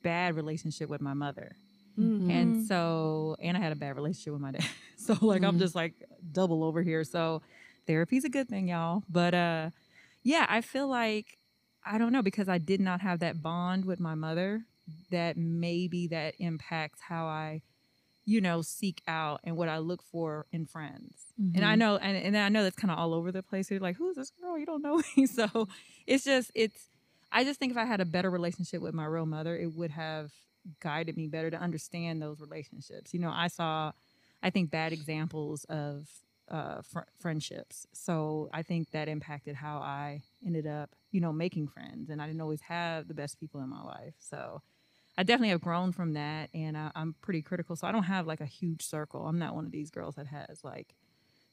bad 0.03 0.35
relationship 0.35 0.89
with 0.89 1.01
my 1.01 1.15
mother. 1.15 1.57
Mm-hmm. 1.99 2.31
And 2.31 2.67
so, 2.67 3.37
and 3.41 3.57
I 3.57 3.61
had 3.61 3.73
a 3.73 3.77
bad 3.77 3.97
relationship 3.97 4.33
with 4.33 4.43
my 4.43 4.53
dad. 4.53 4.65
So, 4.99 5.17
like, 5.21 5.45
I'm 5.45 5.55
Mhm. 5.57 5.61
just 5.61 5.77
like 5.77 5.95
double 6.33 6.65
over 6.65 6.83
here. 6.83 7.05
So, 7.05 7.41
therapy's 7.87 8.25
a 8.25 8.29
good 8.29 8.49
thing, 8.49 8.67
y'all. 8.69 9.05
But, 9.09 9.35
uh, 9.35 9.71
yeah, 10.25 10.47
I 10.49 10.63
feel 10.63 10.89
like, 10.89 11.39
I 11.87 11.99
don't 11.99 12.13
know, 12.13 12.23
because 12.23 12.49
I 12.49 12.59
did 12.59 12.81
not 12.81 13.01
have 13.01 13.21
that 13.21 13.43
bond 13.43 13.85
with 13.85 14.01
my 14.01 14.15
mother, 14.15 14.65
that 15.11 15.37
maybe 15.37 16.09
that 16.09 16.35
impacts 16.39 17.01
how 17.01 17.27
I, 17.27 17.63
you 18.25 18.41
know, 18.41 18.63
seek 18.63 19.03
out 19.07 19.41
and 19.45 19.57
what 19.57 19.69
I 19.69 19.79
look 19.79 20.03
for 20.03 20.47
in 20.53 20.67
friends. 20.67 21.27
And 21.39 21.65
I 21.65 21.71
mm-hmm. 21.71 21.79
know, 21.79 21.97
and, 21.97 22.17
and 22.17 22.37
I 22.37 22.49
know 22.49 22.63
that's 22.63 22.77
kind 22.77 22.91
of 22.91 22.99
all 22.99 23.15
over 23.15 23.31
the 23.31 23.43
place. 23.43 23.71
You're 23.71 23.81
like, 23.81 23.97
who's 23.97 24.17
this 24.17 24.31
girl? 24.31 24.59
You 24.59 24.67
don't 24.67 24.83
know 24.83 25.03
me. 25.17 25.27
So 25.27 25.69
it's 26.07 26.25
just, 26.25 26.51
it's, 26.55 26.89
I 27.31 27.45
just 27.45 27.59
think 27.59 27.73
if 27.73 27.79
I 27.79 27.85
had 27.85 28.01
a 28.01 28.05
better 28.05 28.31
relationship 28.31 28.81
with 28.81 28.95
my 28.95 29.05
real 29.05 29.27
mother, 29.27 29.57
it 29.57 29.73
would 29.75 29.91
have 29.91 30.31
guided 30.81 31.17
me 31.17 31.27
better 31.29 31.51
to 31.51 31.57
understand 31.57 32.23
those 32.23 32.41
relationships. 32.41 33.13
You 33.13 33.21
know, 33.21 33.31
I 33.31 33.49
saw, 33.49 33.93
I 34.43 34.51
think, 34.51 34.71
bad 34.71 34.93
examples 34.93 35.65
of 35.65 36.09
uh, 36.51 36.83
fr- 36.83 37.01
friendships. 37.19 37.87
So 37.93 38.49
I 38.53 38.63
think 38.63 38.91
that 38.93 39.09
impacted 39.09 39.57
how 39.57 39.79
I 39.79 40.23
ended 40.45 40.67
up, 40.67 40.91
you 41.11 41.21
know, 41.21 41.33
making 41.33 41.69
friends. 41.69 42.11
And 42.11 42.21
I 42.21 42.27
didn't 42.27 42.41
always 42.41 42.61
have 42.63 43.09
the 43.09 43.15
best 43.15 43.41
people 43.41 43.61
in 43.61 43.69
my 43.69 43.83
life. 43.83 44.15
So 44.19 44.63
I 45.19 45.23
definitely 45.23 45.51
have 45.51 45.61
grown 45.61 45.93
from 45.93 46.15
that. 46.15 46.51
And 46.55 46.77
I, 46.77 46.91
I'm 46.95 47.15
pretty 47.23 47.43
critical. 47.43 47.77
So 47.77 47.87
I 47.87 47.93
don't 47.93 48.05
have 48.05 48.27
like 48.27 48.41
a 48.41 48.47
huge 48.47 48.83
circle. 48.83 49.27
I'm 49.27 49.39
not 49.39 49.55
one 49.55 49.67
of 49.67 49.73
these 49.73 49.91
girls 49.91 50.15
that 50.17 50.27
has 50.27 50.63
like 50.63 50.95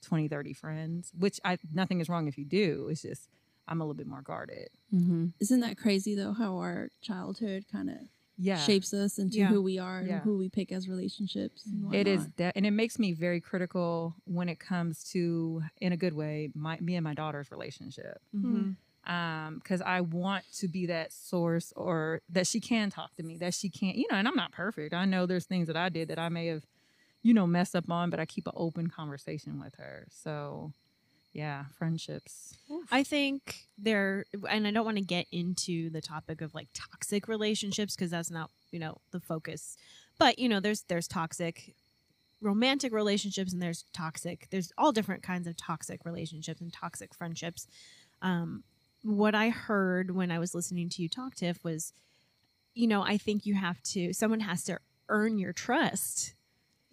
20, 0.04 0.28
30 0.28 0.54
friends, 0.54 1.12
which 1.18 1.40
I, 1.44 1.58
nothing 1.74 2.02
is 2.02 2.10
wrong 2.10 2.28
if 2.28 2.38
you 2.38 2.46
do. 2.46 2.88
It's 2.92 3.02
just, 3.02 3.30
I'm 3.68 3.82
a 3.82 3.84
little 3.84 3.96
bit 3.96 4.08
more 4.08 4.22
guarded. 4.22 4.70
Mm-hmm. 4.94 5.28
Isn't 5.40 5.62
that 5.62 5.78
crazy 5.78 6.16
though? 6.16 6.34
How 6.34 6.58
our 6.58 6.90
childhood 7.02 7.66
kind 7.72 7.90
of 7.90 7.96
Yeah. 8.38 8.58
shapes 8.58 8.94
us 8.94 9.20
into 9.20 9.38
Yeah. 9.38 9.48
who 9.48 9.62
we 9.62 9.78
are 9.78 10.00
and 10.00 10.08
Yeah. 10.08 10.20
who 10.22 10.38
we 10.38 10.50
pick 10.50 10.72
as 10.72 10.90
relationships. 10.90 11.66
And 11.66 11.94
It 11.94 12.08
is, 12.08 12.20
whatnot. 12.22 12.38
that, 12.38 12.56
and 12.58 12.66
it 12.66 12.72
makes 12.72 12.98
me 12.98 13.14
very 13.14 13.40
critical 13.40 14.16
when 14.26 14.50
it 14.50 14.60
comes 14.60 15.04
to, 15.12 15.62
in 15.80 15.94
a 15.94 15.98
good 15.98 16.14
way, 16.14 16.50
my 16.56 16.80
me 16.80 16.96
and 16.96 17.04
my 17.04 17.14
daughter's 17.14 17.52
relationship. 17.52 18.22
Mm-hmm. 18.36 18.72
Um, 19.06 19.56
because 19.56 19.82
I 19.82 20.00
want 20.00 20.46
to 20.60 20.68
be 20.70 20.86
that 20.86 21.12
source, 21.12 21.74
or 21.76 22.22
that 22.30 22.48
she 22.48 22.62
can 22.62 22.90
talk 22.90 23.14
to 23.16 23.24
me, 23.24 23.38
that 23.38 23.54
she 23.54 23.70
can't, 23.70 23.98
you 23.98 24.08
know. 24.10 24.16
And 24.18 24.28
I'm 24.28 24.36
not 24.36 24.54
perfect. 24.54 24.94
I 24.94 25.04
know 25.04 25.26
there's 25.26 25.46
things 25.46 25.68
that 25.68 25.76
I 25.76 25.90
did 25.90 26.08
that 26.08 26.18
I 26.18 26.30
may 26.30 26.48
have, 26.48 26.66
you 27.22 27.34
know, 27.34 27.46
messed 27.46 27.76
up 27.76 27.90
on, 27.92 28.10
but 28.10 28.22
I 28.22 28.26
keep 28.26 28.48
an 28.48 28.54
open 28.56 28.88
conversation 28.88 29.60
with 29.60 29.76
her. 29.76 30.08
So, 30.10 30.72
yeah, 31.34 31.66
friendships. 31.78 32.56
I 32.92 33.04
think 33.04 33.68
there, 33.78 34.26
and 34.50 34.68
I 34.68 34.72
don't 34.72 34.86
want 34.86 34.98
to 34.98 35.04
get 35.04 35.26
into 35.32 35.90
the 35.90 36.02
topic 36.02 36.42
of 36.42 36.54
like 36.54 36.68
toxic 36.74 37.28
relationships 37.28 37.96
because 37.96 38.12
that's 38.12 38.32
not 38.32 38.52
you 38.72 38.80
know 38.80 38.98
the 39.12 39.20
focus. 39.20 39.76
But 40.20 40.38
you 40.38 40.48
know, 40.48 40.60
there's 40.60 40.84
there's 40.84 41.08
toxic 41.08 41.76
romantic 42.40 42.94
relationships 42.94 43.54
and 43.54 43.62
there's 43.62 43.86
toxic. 43.94 44.48
There's 44.52 44.72
all 44.78 44.92
different 44.92 45.24
kinds 45.24 45.48
of 45.48 45.58
toxic 45.58 46.06
relationships 46.06 46.62
and 46.62 46.72
toxic 46.72 47.16
friendships. 47.16 47.68
Um, 48.22 48.64
what 49.02 49.34
I 49.34 49.50
heard 49.50 50.12
when 50.12 50.30
I 50.32 50.40
was 50.40 50.54
listening 50.54 50.90
to 50.90 51.02
you 51.02 51.10
talk, 51.10 51.36
Tiff, 51.36 51.64
was, 51.64 51.94
you 52.74 52.88
know, 52.88 53.02
I 53.02 53.18
think 53.18 53.46
you 53.46 53.56
have 53.56 53.82
to. 53.84 54.14
Someone 54.14 54.42
has 54.42 54.64
to 54.66 54.80
earn 55.10 55.38
your 55.38 55.54
trust. 55.54 56.34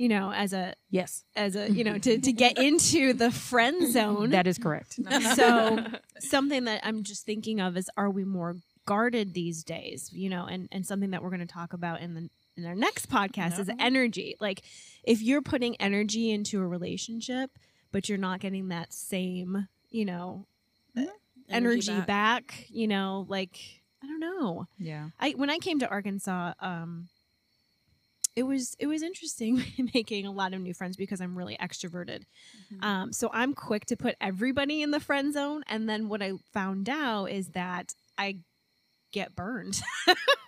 You 0.00 0.08
know, 0.08 0.32
as 0.32 0.54
a 0.54 0.72
Yes, 0.88 1.24
as 1.36 1.56
a 1.56 1.70
you 1.70 1.84
know 1.84 1.98
to 2.06 2.18
to 2.18 2.32
get 2.32 2.56
into 2.56 3.12
the 3.12 3.30
friend 3.30 3.92
zone 3.92 4.30
that 4.30 4.46
is 4.46 4.56
correct. 4.56 4.98
so 5.36 5.84
something 6.18 6.64
that 6.64 6.80
i'm 6.84 7.02
just 7.02 7.26
thinking 7.26 7.60
of 7.60 7.76
is 7.76 7.90
are 7.98 8.08
we 8.08 8.24
more 8.24 8.56
guarded 8.86 9.34
these 9.34 9.62
days 9.62 10.10
you 10.12 10.30
know 10.30 10.46
and 10.46 10.68
and 10.72 10.86
something 10.86 11.10
that 11.10 11.22
we're 11.22 11.28
going 11.28 11.46
to 11.46 11.54
talk 11.60 11.74
about 11.74 12.00
in 12.00 12.14
the 12.14 12.30
in 12.56 12.64
our 12.64 12.74
next 12.74 13.10
podcast 13.10 13.58
is 13.60 13.68
Uh-huh. 13.68 13.76
energy 13.90 14.36
like 14.40 14.62
if 15.04 15.20
you're 15.22 15.42
putting 15.42 15.76
energy 15.76 16.30
into 16.30 16.60
a 16.62 16.66
relationship 16.66 17.50
but 17.92 18.08
you're 18.08 18.18
not 18.18 18.40
getting 18.40 18.68
that 18.68 18.92
same 18.94 19.68
you 19.90 20.06
know 20.06 20.46
energy, 21.48 22.00
back. 22.02 22.66
you 22.70 22.88
know 22.88 23.26
like 23.28 23.58
i 24.02 24.06
don't 24.06 24.20
know 24.20 24.66
yeah. 24.78 25.10
i 25.18 25.32
when 25.32 25.50
i 25.50 25.58
came 25.58 25.78
to 25.80 25.88
arkansas 25.88 26.54
um 26.60 27.08
it 28.40 28.44
was 28.44 28.74
it 28.78 28.86
was 28.86 29.02
interesting 29.02 29.52
making 29.94 30.24
a 30.26 30.32
lot 30.32 30.54
of 30.54 30.60
new 30.60 30.74
friends 30.74 30.96
because 30.96 31.20
i'm 31.20 31.36
really 31.36 31.56
extroverted 31.66 32.22
Mhm. 32.72 32.84
um, 32.84 33.12
so 33.12 33.28
I'm 33.32 33.52
quick 33.54 33.84
to 33.86 33.96
put 33.96 34.14
everybody 34.20 34.80
in 34.82 34.90
the 34.92 35.00
friend 35.08 35.32
zone. 35.32 35.62
And 35.72 35.88
then 35.88 36.08
what 36.08 36.22
I 36.22 36.30
found 36.52 36.88
out 36.88 37.26
is 37.26 37.48
that 37.60 37.86
I 38.16 38.28
get 39.12 39.34
burned. 39.34 39.80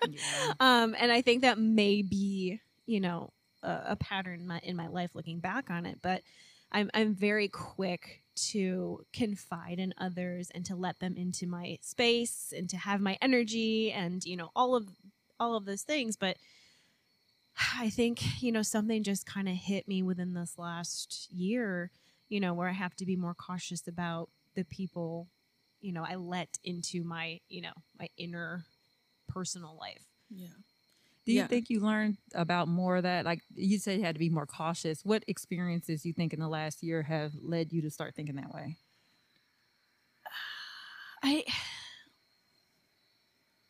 yeah. 0.08 0.52
um, 0.60 0.94
and 0.98 1.10
I 1.10 1.20
think 1.22 1.42
that 1.42 1.58
may 1.58 2.02
be, 2.02 2.60
you 2.86 3.00
know, 3.00 3.30
a, 3.62 3.74
a 3.94 3.96
pattern 3.96 4.40
in 4.40 4.46
my, 4.46 4.60
in 4.62 4.76
my 4.76 4.86
life 4.88 5.10
looking 5.14 5.40
back 5.40 5.68
on 5.70 5.84
it. 5.86 5.98
But 6.02 6.22
I'm, 6.70 6.90
I'm 6.94 7.14
very 7.14 7.48
quick 7.48 8.22
to 8.52 9.04
confide 9.12 9.78
in 9.78 9.92
others 9.98 10.50
and 10.54 10.64
to 10.66 10.76
let 10.76 11.00
them 11.00 11.14
into 11.16 11.46
my 11.46 11.78
space 11.82 12.52
and 12.56 12.68
to 12.70 12.76
have 12.76 13.00
my 13.00 13.18
energy 13.20 13.90
and, 13.92 14.24
you 14.24 14.36
know, 14.36 14.50
all 14.54 14.74
of, 14.76 14.88
all 15.40 15.56
of 15.56 15.64
those 15.64 15.82
things. 15.82 16.16
But 16.16 16.36
I 17.56 17.90
think, 17.90 18.42
you 18.42 18.52
know, 18.52 18.62
something 18.62 19.02
just 19.02 19.26
kind 19.26 19.48
of 19.48 19.54
hit 19.54 19.86
me 19.86 20.02
within 20.02 20.34
this 20.34 20.58
last 20.58 21.30
year, 21.30 21.90
you 22.28 22.40
know, 22.40 22.54
where 22.54 22.68
I 22.68 22.72
have 22.72 22.94
to 22.96 23.06
be 23.06 23.16
more 23.16 23.34
cautious 23.34 23.86
about 23.86 24.30
the 24.54 24.64
people, 24.64 25.28
you 25.80 25.92
know, 25.92 26.04
I 26.04 26.16
let 26.16 26.58
into 26.64 27.04
my, 27.04 27.40
you 27.48 27.62
know, 27.62 27.72
my 27.98 28.08
inner 28.16 28.64
personal 29.28 29.76
life. 29.78 30.06
Yeah. 30.30 30.48
Do 31.24 31.32
you 31.32 31.40
Yeah. 31.40 31.46
think 31.46 31.70
you 31.70 31.80
learned 31.80 32.18
about 32.34 32.68
more 32.68 32.96
of 32.96 33.04
that? 33.04 33.24
Like 33.24 33.42
you 33.54 33.78
said, 33.78 33.98
you 33.98 34.04
had 34.04 34.14
to 34.14 34.18
be 34.18 34.28
more 34.30 34.46
cautious. 34.46 35.04
What 35.04 35.24
experiences 35.28 36.04
you 36.04 36.12
think 36.12 36.32
in 36.32 36.40
the 36.40 36.48
last 36.48 36.82
year 36.82 37.02
have 37.02 37.32
led 37.40 37.72
you 37.72 37.80
to 37.82 37.90
start 37.90 38.14
thinking 38.14 38.36
that 38.36 38.52
way? 38.52 38.76
I 41.22 41.44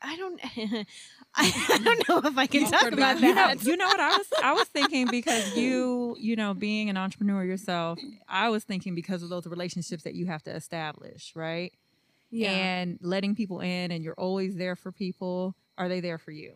I 0.02 0.16
don't 0.16 0.40
I, 1.34 1.66
I 1.68 1.78
don't 1.82 2.08
know 2.08 2.28
if 2.28 2.36
I 2.36 2.46
can 2.46 2.70
talk 2.70 2.92
about 2.92 2.98
laugh. 2.98 3.22
You 3.22 3.34
know, 3.34 3.34
that. 3.34 3.64
you 3.64 3.76
know 3.76 3.86
what 3.86 4.00
I 4.00 4.16
was 4.16 4.26
I 4.42 4.52
was 4.52 4.68
thinking 4.68 5.08
because 5.10 5.56
you 5.56 6.16
you 6.18 6.36
know 6.36 6.54
being 6.54 6.90
an 6.90 6.96
entrepreneur 6.96 7.44
yourself, 7.44 7.98
I 8.28 8.48
was 8.48 8.64
thinking 8.64 8.94
because 8.94 9.22
of 9.22 9.28
those 9.28 9.46
relationships 9.46 10.04
that 10.04 10.14
you 10.14 10.26
have 10.26 10.42
to 10.44 10.54
establish, 10.54 11.32
right? 11.34 11.72
yeah. 12.30 12.50
And 12.50 12.98
letting 13.02 13.34
people 13.34 13.60
in, 13.60 13.92
and 13.92 14.02
you're 14.02 14.18
always 14.18 14.56
there 14.56 14.74
for 14.74 14.90
people. 14.90 15.54
Are 15.78 15.88
they 15.88 16.00
there 16.00 16.18
for 16.18 16.30
you? 16.30 16.54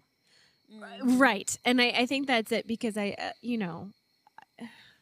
Right. 1.03 1.57
And 1.65 1.81
I, 1.81 1.89
I 1.89 2.07
think 2.07 2.27
that's 2.27 2.51
it 2.51 2.67
because 2.67 2.97
I, 2.97 3.15
uh, 3.19 3.31
you 3.41 3.59
know, 3.59 3.93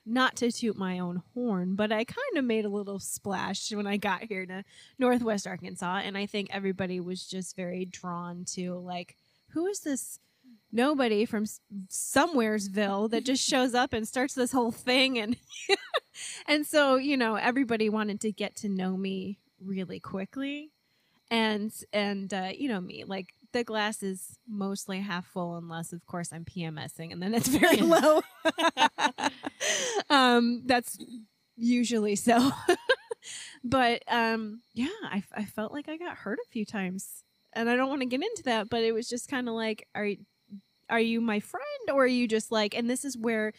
not 0.06 0.36
to 0.36 0.52
toot 0.52 0.76
my 0.76 0.98
own 0.98 1.22
horn, 1.32 1.76
but 1.76 1.90
I 1.90 2.04
kind 2.04 2.36
of 2.36 2.44
made 2.44 2.64
a 2.64 2.70
little 2.70 2.98
splash 2.98 3.72
when 3.72 3.86
I 3.86 3.96
got 3.96 4.24
here 4.24 4.44
to 4.46 4.64
Northwest 4.98 5.46
Arkansas. 5.46 6.02
And 6.04 6.16
I 6.16 6.26
think 6.26 6.48
everybody 6.50 7.00
was 7.00 7.26
just 7.26 7.56
very 7.56 7.84
drawn 7.84 8.44
to, 8.52 8.74
like, 8.74 9.16
who 9.50 9.66
is 9.66 9.80
this 9.80 10.18
nobody 10.72 11.24
from 11.24 11.46
somewheresville 11.88 13.10
that 13.10 13.24
just 13.24 13.44
shows 13.48 13.74
up 13.74 13.92
and 13.92 14.06
starts 14.06 14.34
this 14.34 14.52
whole 14.52 14.72
thing? 14.72 15.18
And, 15.18 15.36
and 16.48 16.66
so, 16.66 16.96
you 16.96 17.16
know, 17.16 17.36
everybody 17.36 17.88
wanted 17.88 18.20
to 18.22 18.32
get 18.32 18.56
to 18.56 18.68
know 18.68 18.96
me 18.96 19.38
really 19.64 20.00
quickly. 20.00 20.70
And, 21.30 21.72
and, 21.92 22.32
uh, 22.32 22.50
you 22.54 22.68
know, 22.68 22.80
me, 22.80 23.04
like, 23.04 23.34
the 23.54 23.64
glass 23.64 24.02
is 24.02 24.38
mostly 24.46 25.00
half 25.00 25.24
full 25.24 25.56
unless 25.56 25.92
of 25.92 26.04
course 26.06 26.32
i'm 26.32 26.44
pmsing 26.44 27.12
and 27.12 27.22
then 27.22 27.32
it's 27.32 27.48
very 27.62 27.78
low. 27.78 28.20
Um 30.10 30.62
that's 30.66 30.98
usually 31.56 32.16
so. 32.16 32.50
But 33.64 34.02
um 34.08 34.60
yeah 34.74 34.88
I, 35.04 35.22
I 35.34 35.44
felt 35.46 35.72
like 35.72 35.88
i 35.88 35.96
got 35.96 36.18
hurt 36.18 36.38
a 36.44 36.50
few 36.50 36.66
times. 36.66 37.24
And 37.54 37.70
i 37.70 37.76
don't 37.76 37.88
want 37.88 38.02
to 38.02 38.06
get 38.06 38.20
into 38.20 38.42
that 38.44 38.68
but 38.68 38.82
it 38.82 38.92
was 38.92 39.08
just 39.08 39.28
kind 39.30 39.48
of 39.48 39.54
like 39.54 39.88
are 39.94 40.10
are 40.90 41.00
you 41.00 41.20
my 41.22 41.40
friend 41.40 41.84
or 41.90 42.04
are 42.04 42.06
you 42.06 42.28
just 42.28 42.52
like 42.52 42.74
and 42.76 42.90
this 42.90 43.04
is 43.04 43.16
where 43.16 43.52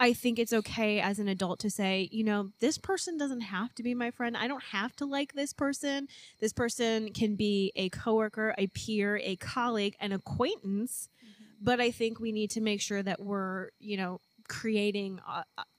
I 0.00 0.14
think 0.14 0.38
it's 0.38 0.54
okay 0.54 0.98
as 0.98 1.18
an 1.18 1.28
adult 1.28 1.60
to 1.60 1.70
say, 1.70 2.08
you 2.10 2.24
know, 2.24 2.48
this 2.58 2.78
person 2.78 3.18
doesn't 3.18 3.42
have 3.42 3.74
to 3.74 3.82
be 3.82 3.94
my 3.94 4.10
friend. 4.10 4.34
I 4.34 4.48
don't 4.48 4.62
have 4.72 4.96
to 4.96 5.04
like 5.04 5.34
this 5.34 5.52
person. 5.52 6.08
This 6.40 6.54
person 6.54 7.12
can 7.12 7.36
be 7.36 7.70
a 7.76 7.90
coworker, 7.90 8.54
a 8.56 8.66
peer, 8.68 9.20
a 9.22 9.36
colleague, 9.36 9.96
an 10.00 10.12
acquaintance. 10.12 11.10
Mm-hmm. 11.22 11.64
But 11.64 11.80
I 11.82 11.90
think 11.90 12.18
we 12.18 12.32
need 12.32 12.50
to 12.52 12.62
make 12.62 12.80
sure 12.80 13.02
that 13.02 13.20
we're, 13.20 13.68
you 13.78 13.98
know, 13.98 14.22
creating 14.50 15.20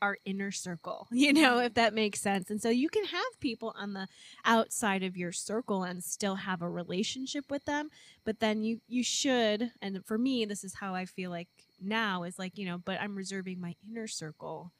our 0.02 0.18
inner 0.24 0.50
circle, 0.50 1.06
you 1.12 1.34
know, 1.34 1.60
if 1.60 1.74
that 1.74 1.94
makes 1.94 2.22
sense. 2.22 2.50
And 2.50 2.62
so 2.62 2.70
you 2.70 2.88
can 2.88 3.04
have 3.04 3.40
people 3.42 3.76
on 3.78 3.92
the 3.92 4.08
outside 4.46 5.04
of 5.04 5.18
your 5.18 5.34
circle 5.34 5.84
and 5.84 6.02
still 6.02 6.36
have 6.36 6.62
a 6.62 6.70
relationship 6.70 7.52
with 7.52 7.66
them, 7.66 7.90
but 8.24 8.40
then 8.40 8.64
you 8.64 8.80
you 8.88 9.04
should 9.04 9.72
and 9.82 10.04
for 10.06 10.18
me 10.18 10.46
this 10.46 10.64
is 10.64 10.74
how 10.76 10.96
I 10.96 11.06
feel 11.06 11.30
like 11.30 11.50
now 11.82 12.24
is 12.24 12.40
like, 12.40 12.58
you 12.58 12.66
know, 12.66 12.78
but 12.78 13.00
I'm 13.02 13.16
reserving 13.16 13.60
my 13.60 13.76
inner 13.90 14.08
circle 14.08 14.72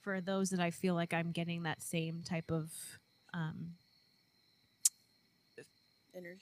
for 0.00 0.20
those 0.20 0.50
that 0.50 0.60
I 0.60 0.70
feel 0.70 0.94
like 0.94 1.12
I'm 1.12 1.32
getting 1.32 1.64
that 1.64 1.82
same 1.82 2.22
type 2.22 2.52
of 2.52 2.70
um 3.34 3.72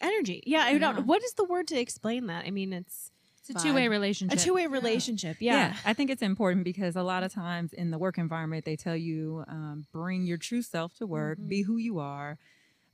energy. 0.03 0.42
Yeah, 0.47 0.61
I 0.61 0.77
don't 0.77 1.07
what 1.07 1.25
is 1.25 1.33
the 1.33 1.44
word 1.44 1.68
to 1.68 1.81
explain 1.81 2.27
that? 2.27 2.44
I 2.44 2.51
mean, 2.51 2.75
it's 2.75 3.11
It's 3.40 3.51
a 3.51 3.66
two 3.66 3.74
way 3.74 3.88
relationship. 3.88 4.38
a 4.38 4.42
two-way 4.42 4.66
relationship. 4.66 5.37
Yeah. 5.40 5.74
I 5.85 5.94
think 5.94 6.11
it's 6.11 6.22
important 6.22 6.64
because 6.64 6.96
a 6.96 7.03
lot 7.03 7.22
of 7.22 7.33
times 7.33 7.72
in 7.72 7.90
the 7.90 7.98
work 7.98 8.18
environment, 8.18 8.64
they 8.64 8.77
tell 8.77 8.96
you 8.96 9.44
um, 9.48 9.87
bring 9.92 10.24
your 10.24 10.38
true 10.38 10.62
self 10.62 10.94
to 10.96 11.07
work, 11.07 11.38
be 11.46 11.62
who 11.62 11.77
you 11.77 11.98
are. 11.98 12.38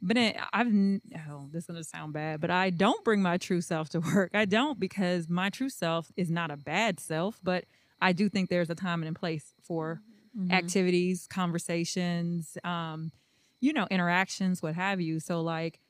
But 0.03 0.19
it, 0.19 0.37
I've, 0.53 0.67
oh, 0.69 1.49
this 1.51 1.63
is 1.63 1.67
going 1.67 1.81
to 1.81 1.85
sound 1.85 2.13
bad, 2.13 2.41
but 2.41 2.51
I 2.51 2.69
don't 2.71 3.03
bring 3.05 3.23
my 3.23 3.39
true 3.39 3.63
self 3.63 3.89
to 3.91 4.01
work. 4.01 4.33
I 4.35 4.45
don't 4.45 4.79
because 4.79 5.29
my 5.29 5.49
true 5.49 5.71
self 5.71 6.13
is 6.17 6.31
not 6.31 6.51
a 6.51 6.57
bad 6.57 7.01
self, 7.01 7.41
but 7.43 7.65
I 8.03 8.13
do 8.13 8.29
think 8.29 8.51
there's 8.51 8.69
a 8.69 8.75
time 8.75 9.03
and 9.03 9.17
a 9.17 9.19
place 9.19 9.55
for 9.63 10.03
activities, 10.51 11.27
conversations, 11.29 12.59
um, 12.65 13.13
you 13.61 13.73
know, 13.73 13.87
interactions, 13.91 14.63
what 14.63 14.75
have 14.75 15.01
you. 15.01 15.21
So, 15.21 15.41
like, 15.41 15.81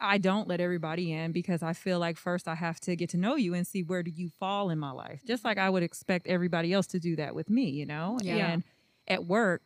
I 0.00 0.18
don't 0.18 0.48
let 0.48 0.60
everybody 0.60 1.12
in 1.12 1.32
because 1.32 1.62
I 1.62 1.72
feel 1.72 1.98
like 1.98 2.16
first 2.16 2.48
I 2.48 2.54
have 2.54 2.80
to 2.80 2.96
get 2.96 3.10
to 3.10 3.16
know 3.16 3.36
you 3.36 3.54
and 3.54 3.66
see 3.66 3.82
where 3.82 4.02
do 4.02 4.10
you 4.10 4.30
fall 4.40 4.70
in 4.70 4.78
my 4.78 4.90
life. 4.90 5.22
Just 5.26 5.44
like 5.44 5.58
mm-hmm. 5.58 5.66
I 5.66 5.70
would 5.70 5.82
expect 5.82 6.26
everybody 6.26 6.72
else 6.72 6.86
to 6.88 6.98
do 6.98 7.16
that 7.16 7.34
with 7.34 7.50
me, 7.50 7.70
you 7.70 7.86
know? 7.86 8.18
Yeah. 8.22 8.36
And 8.36 8.62
at 9.06 9.26
work, 9.26 9.62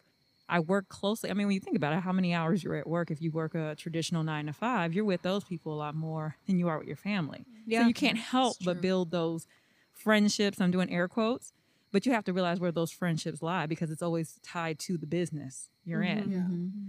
I 0.48 0.60
work 0.60 0.88
closely. 0.88 1.30
I 1.30 1.34
mean, 1.34 1.46
when 1.46 1.54
you 1.54 1.60
think 1.60 1.76
about 1.76 1.92
it, 1.94 2.00
how 2.00 2.12
many 2.12 2.34
hours 2.34 2.62
you're 2.62 2.76
at 2.76 2.86
work, 2.86 3.10
if 3.10 3.22
you 3.22 3.30
work 3.30 3.54
a 3.54 3.74
traditional 3.76 4.22
nine 4.24 4.46
to 4.46 4.52
five, 4.52 4.92
you're 4.92 5.04
with 5.04 5.22
those 5.22 5.44
people 5.44 5.72
a 5.72 5.76
lot 5.76 5.94
more 5.94 6.36
than 6.46 6.58
you 6.58 6.68
are 6.68 6.78
with 6.78 6.86
your 6.86 6.96
family. 6.96 7.40
Mm-hmm. 7.40 7.70
Yeah. 7.70 7.82
So 7.82 7.88
you 7.88 7.94
can't 7.94 8.18
help 8.18 8.56
but 8.64 8.80
build 8.80 9.10
those 9.10 9.46
friendships. 9.92 10.60
I'm 10.60 10.70
doing 10.70 10.92
air 10.92 11.08
quotes, 11.08 11.52
but 11.92 12.04
you 12.04 12.12
have 12.12 12.24
to 12.24 12.32
realize 12.32 12.60
where 12.60 12.72
those 12.72 12.90
friendships 12.90 13.40
lie 13.40 13.66
because 13.66 13.90
it's 13.90 14.02
always 14.02 14.38
tied 14.42 14.78
to 14.80 14.98
the 14.98 15.06
business 15.06 15.70
you're 15.84 16.02
in. 16.02 16.24
Mm-hmm. 16.24 16.34
mm-hmm. 16.34 16.88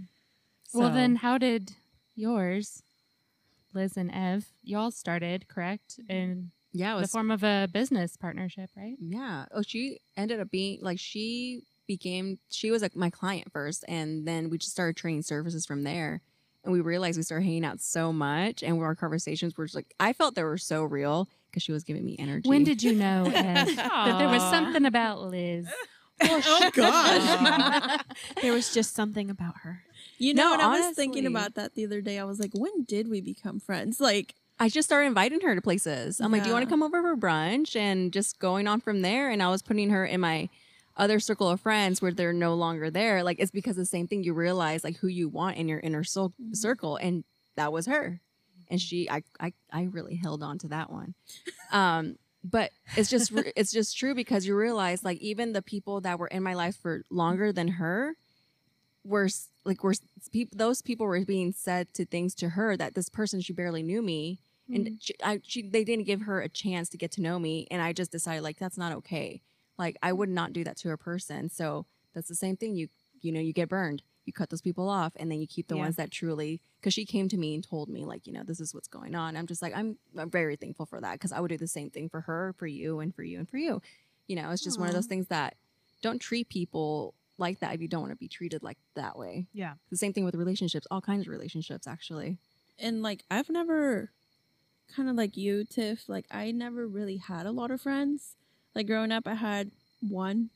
Well, 0.74 0.92
then, 0.92 1.16
how 1.16 1.38
did 1.38 1.72
yours, 2.16 2.82
Liz 3.76 3.96
and 3.96 4.10
Ev, 4.12 4.46
y'all 4.64 4.90
started, 4.90 5.46
correct? 5.48 6.00
Mm-hmm. 6.00 6.12
In 6.12 6.50
Yeah, 6.72 6.98
it 6.98 7.02
the 7.02 7.08
form 7.08 7.30
of 7.30 7.44
a 7.44 7.68
business 7.72 8.16
partnership, 8.16 8.70
right? 8.76 8.96
Yeah. 9.00 9.44
Oh, 9.52 9.62
she 9.62 10.00
ended 10.16 10.40
up 10.40 10.50
being 10.50 10.78
like 10.82 10.98
she 10.98 11.62
became 11.86 12.38
she 12.50 12.70
was 12.72 12.82
like 12.82 12.96
my 12.96 13.10
client 13.10 13.52
first, 13.52 13.84
and 13.86 14.26
then 14.26 14.50
we 14.50 14.58
just 14.58 14.72
started 14.72 14.96
trading 14.96 15.22
services 15.22 15.64
from 15.66 15.84
there. 15.84 16.22
And 16.64 16.72
we 16.72 16.80
realized 16.80 17.16
we 17.16 17.22
started 17.22 17.44
hanging 17.44 17.64
out 17.64 17.80
so 17.80 18.12
much, 18.12 18.64
and 18.64 18.82
our 18.82 18.96
conversations 18.96 19.56
were 19.56 19.66
just 19.66 19.76
like 19.76 19.94
I 20.00 20.12
felt 20.12 20.34
they 20.34 20.42
were 20.42 20.58
so 20.58 20.82
real 20.82 21.28
because 21.48 21.62
she 21.62 21.70
was 21.70 21.84
giving 21.84 22.04
me 22.04 22.16
energy. 22.18 22.48
When 22.48 22.64
did 22.64 22.82
you 22.82 22.92
know, 22.92 23.30
Ev, 23.32 23.76
that 23.76 24.18
there 24.18 24.28
was 24.28 24.42
something 24.50 24.84
about 24.84 25.22
Liz? 25.22 25.68
Oh 26.22 26.70
gosh. 26.74 28.00
There 28.40 28.54
was 28.54 28.72
just 28.72 28.94
something 28.94 29.28
about 29.28 29.54
her. 29.64 29.82
You 30.18 30.34
know, 30.34 30.48
No, 30.48 30.52
and 30.54 30.62
I 30.62 30.68
was 30.88 30.96
thinking 30.96 31.26
about 31.26 31.54
that 31.54 31.74
the 31.74 31.84
other 31.84 32.00
day. 32.00 32.18
I 32.18 32.24
was 32.24 32.40
like, 32.40 32.52
when 32.54 32.84
did 32.84 33.08
we 33.08 33.20
become 33.20 33.60
friends? 33.60 34.00
Like, 34.00 34.34
I 34.58 34.68
just 34.68 34.88
started 34.88 35.06
inviting 35.08 35.40
her 35.42 35.54
to 35.54 35.60
places. 35.60 36.20
I'm 36.20 36.32
like, 36.32 36.42
"Do 36.42 36.48
you 36.48 36.54
want 36.54 36.64
to 36.64 36.70
come 36.70 36.82
over 36.82 37.02
for 37.02 37.16
brunch?" 37.16 37.76
And 37.76 38.12
just 38.12 38.38
going 38.38 38.66
on 38.66 38.80
from 38.80 39.02
there. 39.02 39.28
And 39.30 39.42
I 39.42 39.48
was 39.50 39.60
putting 39.60 39.90
her 39.90 40.06
in 40.06 40.20
my 40.20 40.48
other 40.96 41.20
circle 41.20 41.50
of 41.50 41.60
friends 41.60 42.00
where 42.00 42.12
they're 42.12 42.32
no 42.32 42.54
longer 42.54 42.90
there. 42.90 43.22
Like 43.22 43.38
it's 43.38 43.50
because 43.50 43.76
the 43.76 43.84
same 43.84 44.06
thing. 44.06 44.24
You 44.24 44.32
realize 44.32 44.82
like 44.82 44.96
who 44.96 45.08
you 45.08 45.28
want 45.28 45.58
in 45.58 45.68
your 45.68 45.80
inner 45.80 46.04
cir- 46.04 46.28
circle, 46.52 46.96
and 46.96 47.24
that 47.56 47.70
was 47.72 47.84
her. 47.86 48.20
And 48.68 48.80
she, 48.80 49.08
I, 49.10 49.22
I, 49.38 49.52
I 49.70 49.82
really 49.84 50.16
held 50.16 50.42
on 50.42 50.58
to 50.58 50.68
that 50.68 50.90
one. 50.90 51.14
Um, 51.70 52.16
but 52.42 52.70
it's 52.96 53.10
just, 53.10 53.30
it's 53.56 53.70
just 53.72 53.96
true 53.96 54.14
because 54.14 54.46
you 54.46 54.56
realize 54.56 55.04
like 55.04 55.18
even 55.18 55.52
the 55.52 55.62
people 55.62 56.00
that 56.00 56.18
were 56.18 56.26
in 56.26 56.42
my 56.42 56.54
life 56.54 56.76
for 56.76 57.02
longer 57.10 57.52
than 57.52 57.68
her 57.68 58.16
were 59.06 59.28
like 59.64 59.82
were 59.82 59.94
people 60.32 60.56
those 60.56 60.82
people 60.82 61.06
were 61.06 61.24
being 61.24 61.52
said 61.52 61.92
to 61.94 62.04
things 62.04 62.34
to 62.34 62.50
her 62.50 62.76
that 62.76 62.94
this 62.94 63.08
person 63.08 63.40
she 63.40 63.52
barely 63.52 63.82
knew 63.82 64.02
me 64.02 64.38
and 64.72 64.86
mm-hmm. 64.86 64.94
she, 65.00 65.14
I, 65.22 65.40
she 65.44 65.62
they 65.62 65.84
didn't 65.84 66.06
give 66.06 66.22
her 66.22 66.40
a 66.40 66.48
chance 66.48 66.88
to 66.90 66.96
get 66.96 67.12
to 67.12 67.22
know 67.22 67.38
me 67.38 67.66
and 67.70 67.80
i 67.82 67.92
just 67.92 68.10
decided 68.12 68.42
like 68.42 68.58
that's 68.58 68.78
not 68.78 68.92
okay. 68.92 69.42
Like 69.78 69.96
i 70.02 70.12
would 70.12 70.28
not 70.28 70.52
do 70.52 70.64
that 70.64 70.76
to 70.78 70.90
a 70.90 70.96
person. 70.96 71.48
So 71.50 71.86
that's 72.14 72.28
the 72.28 72.34
same 72.34 72.56
thing 72.56 72.74
you 72.74 72.88
you 73.20 73.32
know 73.32 73.40
you 73.40 73.52
get 73.52 73.68
burned. 73.68 74.02
You 74.24 74.32
cut 74.32 74.50
those 74.50 74.62
people 74.62 74.88
off 74.88 75.12
and 75.16 75.30
then 75.30 75.40
you 75.40 75.46
keep 75.46 75.68
the 75.68 75.76
Yeah. 75.76 75.82
ones 75.82 75.96
that 75.96 76.10
truly 76.10 76.60
because 76.80 76.94
she 76.94 77.04
came 77.04 77.28
to 77.28 77.36
me 77.36 77.54
and 77.54 77.62
told 77.62 77.88
me 77.88 78.04
like 78.04 78.26
you 78.26 78.32
know 78.32 78.42
this 78.42 78.60
is 78.60 78.74
what's 78.74 78.88
going 78.88 79.14
on. 79.14 79.36
I'm 79.36 79.46
just 79.46 79.62
like 79.62 79.74
i'm, 79.76 79.98
I'm 80.18 80.30
very 80.30 80.56
thankful 80.56 80.86
for 80.86 81.00
that 81.00 81.12
because 81.12 81.32
i 81.32 81.40
would 81.40 81.48
do 81.48 81.58
the 81.58 81.68
same 81.68 81.90
thing 81.90 82.08
for 82.08 82.22
her 82.22 82.54
for 82.58 82.66
you 82.66 83.00
and 83.00 83.14
for 83.14 83.22
you 83.22 83.38
and 83.38 83.48
for 83.48 83.58
you. 83.58 83.80
You 84.26 84.36
know 84.36 84.50
it's 84.50 84.64
just 84.64 84.80
one 84.80 84.88
of 84.88 84.94
those 84.94 85.06
things 85.06 85.28
that 85.28 85.54
don't 86.02 86.18
treat 86.18 86.48
people 86.48 87.14
like 87.38 87.60
that 87.60 87.74
if 87.74 87.80
you 87.80 87.88
don't 87.88 88.00
want 88.00 88.12
to 88.12 88.16
be 88.16 88.28
treated 88.28 88.62
like 88.62 88.78
that 88.94 89.18
way 89.18 89.46
Yeah. 89.52 89.74
the 89.90 89.96
same 89.96 90.12
thing 90.12 90.24
with 90.24 90.34
relationships 90.34 90.86
all 90.90 91.00
kinds 91.00 91.26
of 91.26 91.28
relationships 91.32 91.86
actually 91.86 92.38
and 92.78 93.02
like 93.02 93.24
I've 93.30 93.48
never 93.48 94.10
kind 94.94 95.08
of 95.08 95.16
like 95.16 95.36
you, 95.36 95.64
Tiff, 95.64 96.08
like 96.08 96.26
I 96.30 96.52
never 96.52 96.86
really 96.86 97.16
had 97.16 97.44
a 97.46 97.50
lot 97.50 97.70
of 97.72 97.80
friends. 97.80 98.36
Like 98.74 98.86
growing 98.86 99.10
up 99.10 99.26
I 99.26 99.34
had 99.34 99.70
one, 100.00 100.50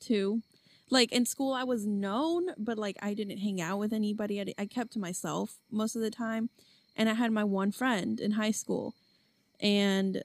two. 0.00 0.42
Like 0.90 1.10
in 1.12 1.24
school 1.26 1.52
I 1.52 1.64
was 1.64 1.86
known, 1.86 2.50
but 2.58 2.78
like 2.78 2.96
I 3.02 3.14
didn't 3.14 3.38
hang 3.38 3.60
out 3.60 3.78
with 3.78 3.92
anybody. 3.92 4.40
I, 4.40 4.54
I 4.58 4.66
kept 4.66 4.92
to 4.92 4.98
myself 4.98 5.56
most 5.70 5.96
of 5.96 6.02
the 6.02 6.10
time. 6.10 6.50
And 6.94 7.08
I 7.08 7.14
had 7.14 7.32
my 7.32 7.42
one 7.42 7.72
friend 7.72 8.20
in 8.20 8.32
high 8.32 8.50
school. 8.52 8.94
And 9.58 10.22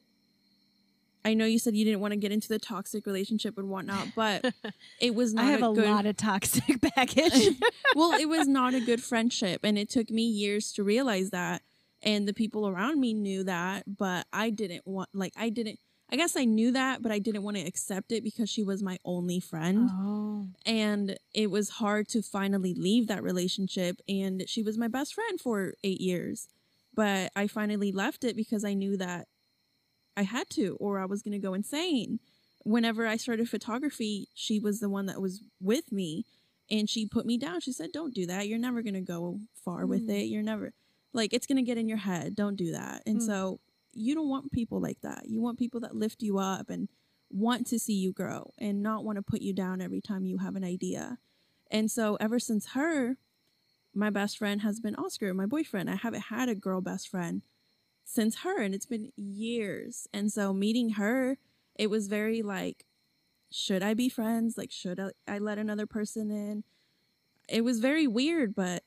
I 1.28 1.34
know 1.34 1.44
you 1.44 1.60
said 1.60 1.76
you 1.76 1.84
didn't 1.84 2.00
want 2.00 2.14
to 2.14 2.18
get 2.18 2.32
into 2.32 2.48
the 2.48 2.58
toxic 2.58 3.06
relationship 3.06 3.58
and 3.58 3.68
whatnot, 3.68 4.08
but 4.16 4.54
it 5.02 5.14
was 5.14 5.34
not 5.34 5.44
I 5.44 5.52
have 5.52 5.62
a, 5.62 5.74
good 5.74 5.90
lot 5.90 6.06
of 6.06 6.16
toxic 6.16 6.80
baggage. 6.96 7.50
well, 7.96 8.14
it 8.14 8.30
was 8.30 8.48
not 8.48 8.74
a 8.74 8.80
good 8.80 9.04
friendship, 9.04 9.60
and 9.66 9.78
it 9.78 9.90
took 9.90 10.10
me 10.10 10.24
years 10.24 10.72
to 10.74 10.84
realize 10.84 11.32
that. 11.32 11.64
And 12.02 12.28
the 12.28 12.34
people 12.34 12.68
around 12.68 13.02
me 13.02 13.14
knew 13.14 13.44
that, 13.44 13.84
but 13.98 14.26
I 14.32 14.52
didn't 14.52 14.88
want, 14.88 15.10
like, 15.14 15.34
I 15.36 15.50
didn't, 15.50 15.80
I 16.10 16.16
guess 16.16 16.38
I 16.38 16.46
knew 16.46 16.72
that, 16.72 17.02
but 17.02 17.12
I 17.12 17.20
didn't 17.20 17.44
want 17.44 17.58
to 17.58 17.66
accept 17.66 18.14
it 18.14 18.24
because 18.24 18.50
she 18.50 18.64
was 18.64 18.82
my 18.82 19.00
only 19.04 19.42
friend. 19.42 19.90
oh. 19.92 20.48
And 20.66 21.18
it 21.34 21.52
was 21.52 21.70
hard 21.70 22.08
to 22.10 22.22
finally 22.22 22.74
leave 22.74 23.08
that 23.08 23.24
relationship. 23.24 24.00
And 24.08 24.48
she 24.48 24.62
was 24.62 24.78
my 24.78 24.88
best 24.88 25.16
friend 25.16 25.42
for 25.42 25.74
eight 25.84 26.00
years. 26.00 26.48
But 26.94 27.32
I 27.36 27.48
finally 27.48 27.92
left 27.92 28.24
it 28.24 28.36
because 28.36 28.64
I 28.64 28.76
knew 28.76 28.96
that 28.98 29.28
I 30.18 30.24
had 30.24 30.50
to, 30.52 30.76
or 30.80 31.00
I 31.00 31.06
was 31.06 31.22
going 31.22 31.40
to 31.40 31.48
go 31.48 31.54
insane. 31.54 32.20
Whenever 32.64 33.06
I 33.08 33.16
started 33.18 33.48
photography, 33.50 34.28
she 34.34 34.60
was 34.60 34.80
the 34.80 34.90
one 34.90 35.06
that 35.06 35.22
was 35.22 35.42
with 35.62 35.92
me 35.92 36.26
and 36.70 36.90
she 36.90 37.06
put 37.08 37.26
me 37.26 37.38
down. 37.38 37.62
She 37.62 37.72
said, 37.72 37.92
Don't 37.94 38.14
do 38.14 38.26
that. 38.26 38.48
You're 38.50 38.60
never 38.60 38.82
going 38.82 38.96
to 38.96 39.02
go 39.02 39.40
far 39.64 39.86
with 39.86 40.08
Mm. 40.08 40.18
it. 40.22 40.26
You're 40.26 40.44
never, 40.44 40.74
like, 41.14 41.34
it's 41.34 41.48
going 41.48 41.56
to 41.58 41.62
get 41.62 41.78
in 41.78 41.88
your 41.88 42.00
head. 42.00 42.36
Don't 42.36 42.58
do 42.58 42.72
that. 42.74 43.04
And 43.06 43.20
Mm. 43.20 43.26
so 43.26 43.60
you 43.94 44.16
don't 44.16 44.28
want 44.28 44.52
people 44.52 44.82
like 44.82 45.00
that. 45.02 45.30
You 45.30 45.40
want 45.40 45.60
people 45.60 45.80
that 45.82 45.96
lift 45.96 46.22
you 46.24 46.40
up 46.40 46.70
and 46.70 46.90
want 47.30 47.68
to 47.68 47.80
see 47.80 47.94
you 47.94 48.12
grow 48.12 48.52
and 48.58 48.82
not 48.84 49.06
want 49.06 49.16
to 49.18 49.22
put 49.22 49.42
you 49.42 49.54
down 49.54 49.82
every 49.82 50.02
time 50.02 50.26
you 50.26 50.40
have 50.40 50.56
an 50.56 50.64
idea. 50.64 51.20
And 51.72 51.90
so 51.92 52.18
ever 52.20 52.40
since 52.40 52.68
her, 52.68 53.18
my 53.94 54.10
best 54.10 54.38
friend 54.38 54.62
has 54.62 54.80
been 54.80 54.96
Oscar, 54.96 55.34
my 55.34 55.46
boyfriend. 55.46 55.90
I 55.90 55.96
haven't 55.96 56.24
had 56.24 56.50
a 56.50 56.56
girl 56.56 56.82
best 56.82 57.08
friend 57.08 57.42
since 58.10 58.38
her 58.38 58.62
and 58.62 58.74
it's 58.74 58.86
been 58.86 59.12
years. 59.18 60.08
And 60.14 60.32
so 60.32 60.54
meeting 60.54 60.92
her, 60.92 61.38
it 61.76 61.90
was 61.90 62.08
very 62.08 62.42
like 62.42 62.86
should 63.52 63.84
I 63.84 63.94
be 63.94 64.10
friends? 64.10 64.58
Like 64.58 64.72
should 64.72 65.00
I, 65.00 65.12
I 65.28 65.38
let 65.40 65.58
another 65.58 65.86
person 65.86 66.32
in? 66.32 66.64
It 67.50 67.64
was 67.64 67.80
very 67.80 68.08
weird, 68.08 68.56
but 68.56 68.84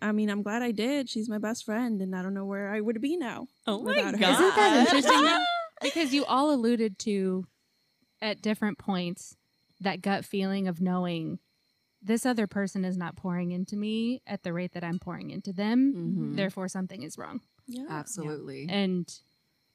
I 0.00 0.12
mean, 0.12 0.30
I'm 0.30 0.42
glad 0.42 0.62
I 0.62 0.70
did. 0.70 1.08
She's 1.08 1.28
my 1.28 1.38
best 1.38 1.64
friend 1.64 2.00
and 2.00 2.14
I 2.16 2.22
don't 2.22 2.32
know 2.34 2.44
where 2.46 2.70
I 2.70 2.80
would 2.80 3.00
be 3.00 3.16
now. 3.16 3.48
Oh 3.66 3.82
my 3.82 3.96
without 3.96 4.18
her. 4.18 4.32
Isn't 4.32 4.56
that 4.56 4.86
interesting? 4.94 5.44
because 5.82 6.12
you 6.14 6.24
all 6.24 6.52
alluded 6.52 6.98
to 7.00 7.46
at 8.22 8.40
different 8.42 8.78
points 8.78 9.36
that 9.80 10.02
gut 10.02 10.24
feeling 10.24 10.68
of 10.68 10.80
knowing 10.80 11.38
this 12.02 12.24
other 12.24 12.46
person 12.46 12.84
is 12.84 12.96
not 12.96 13.16
pouring 13.16 13.50
into 13.52 13.76
me 13.76 14.22
at 14.26 14.42
the 14.42 14.52
rate 14.52 14.72
that 14.72 14.84
I'm 14.84 14.98
pouring 14.98 15.30
into 15.30 15.52
them. 15.52 15.92
Mhm. 15.94 16.36
Therefore, 16.36 16.68
something 16.68 17.02
is 17.02 17.18
wrong. 17.18 17.40
Yeah. 17.70 17.86
Absolutely. 17.88 18.66
And 18.68 19.12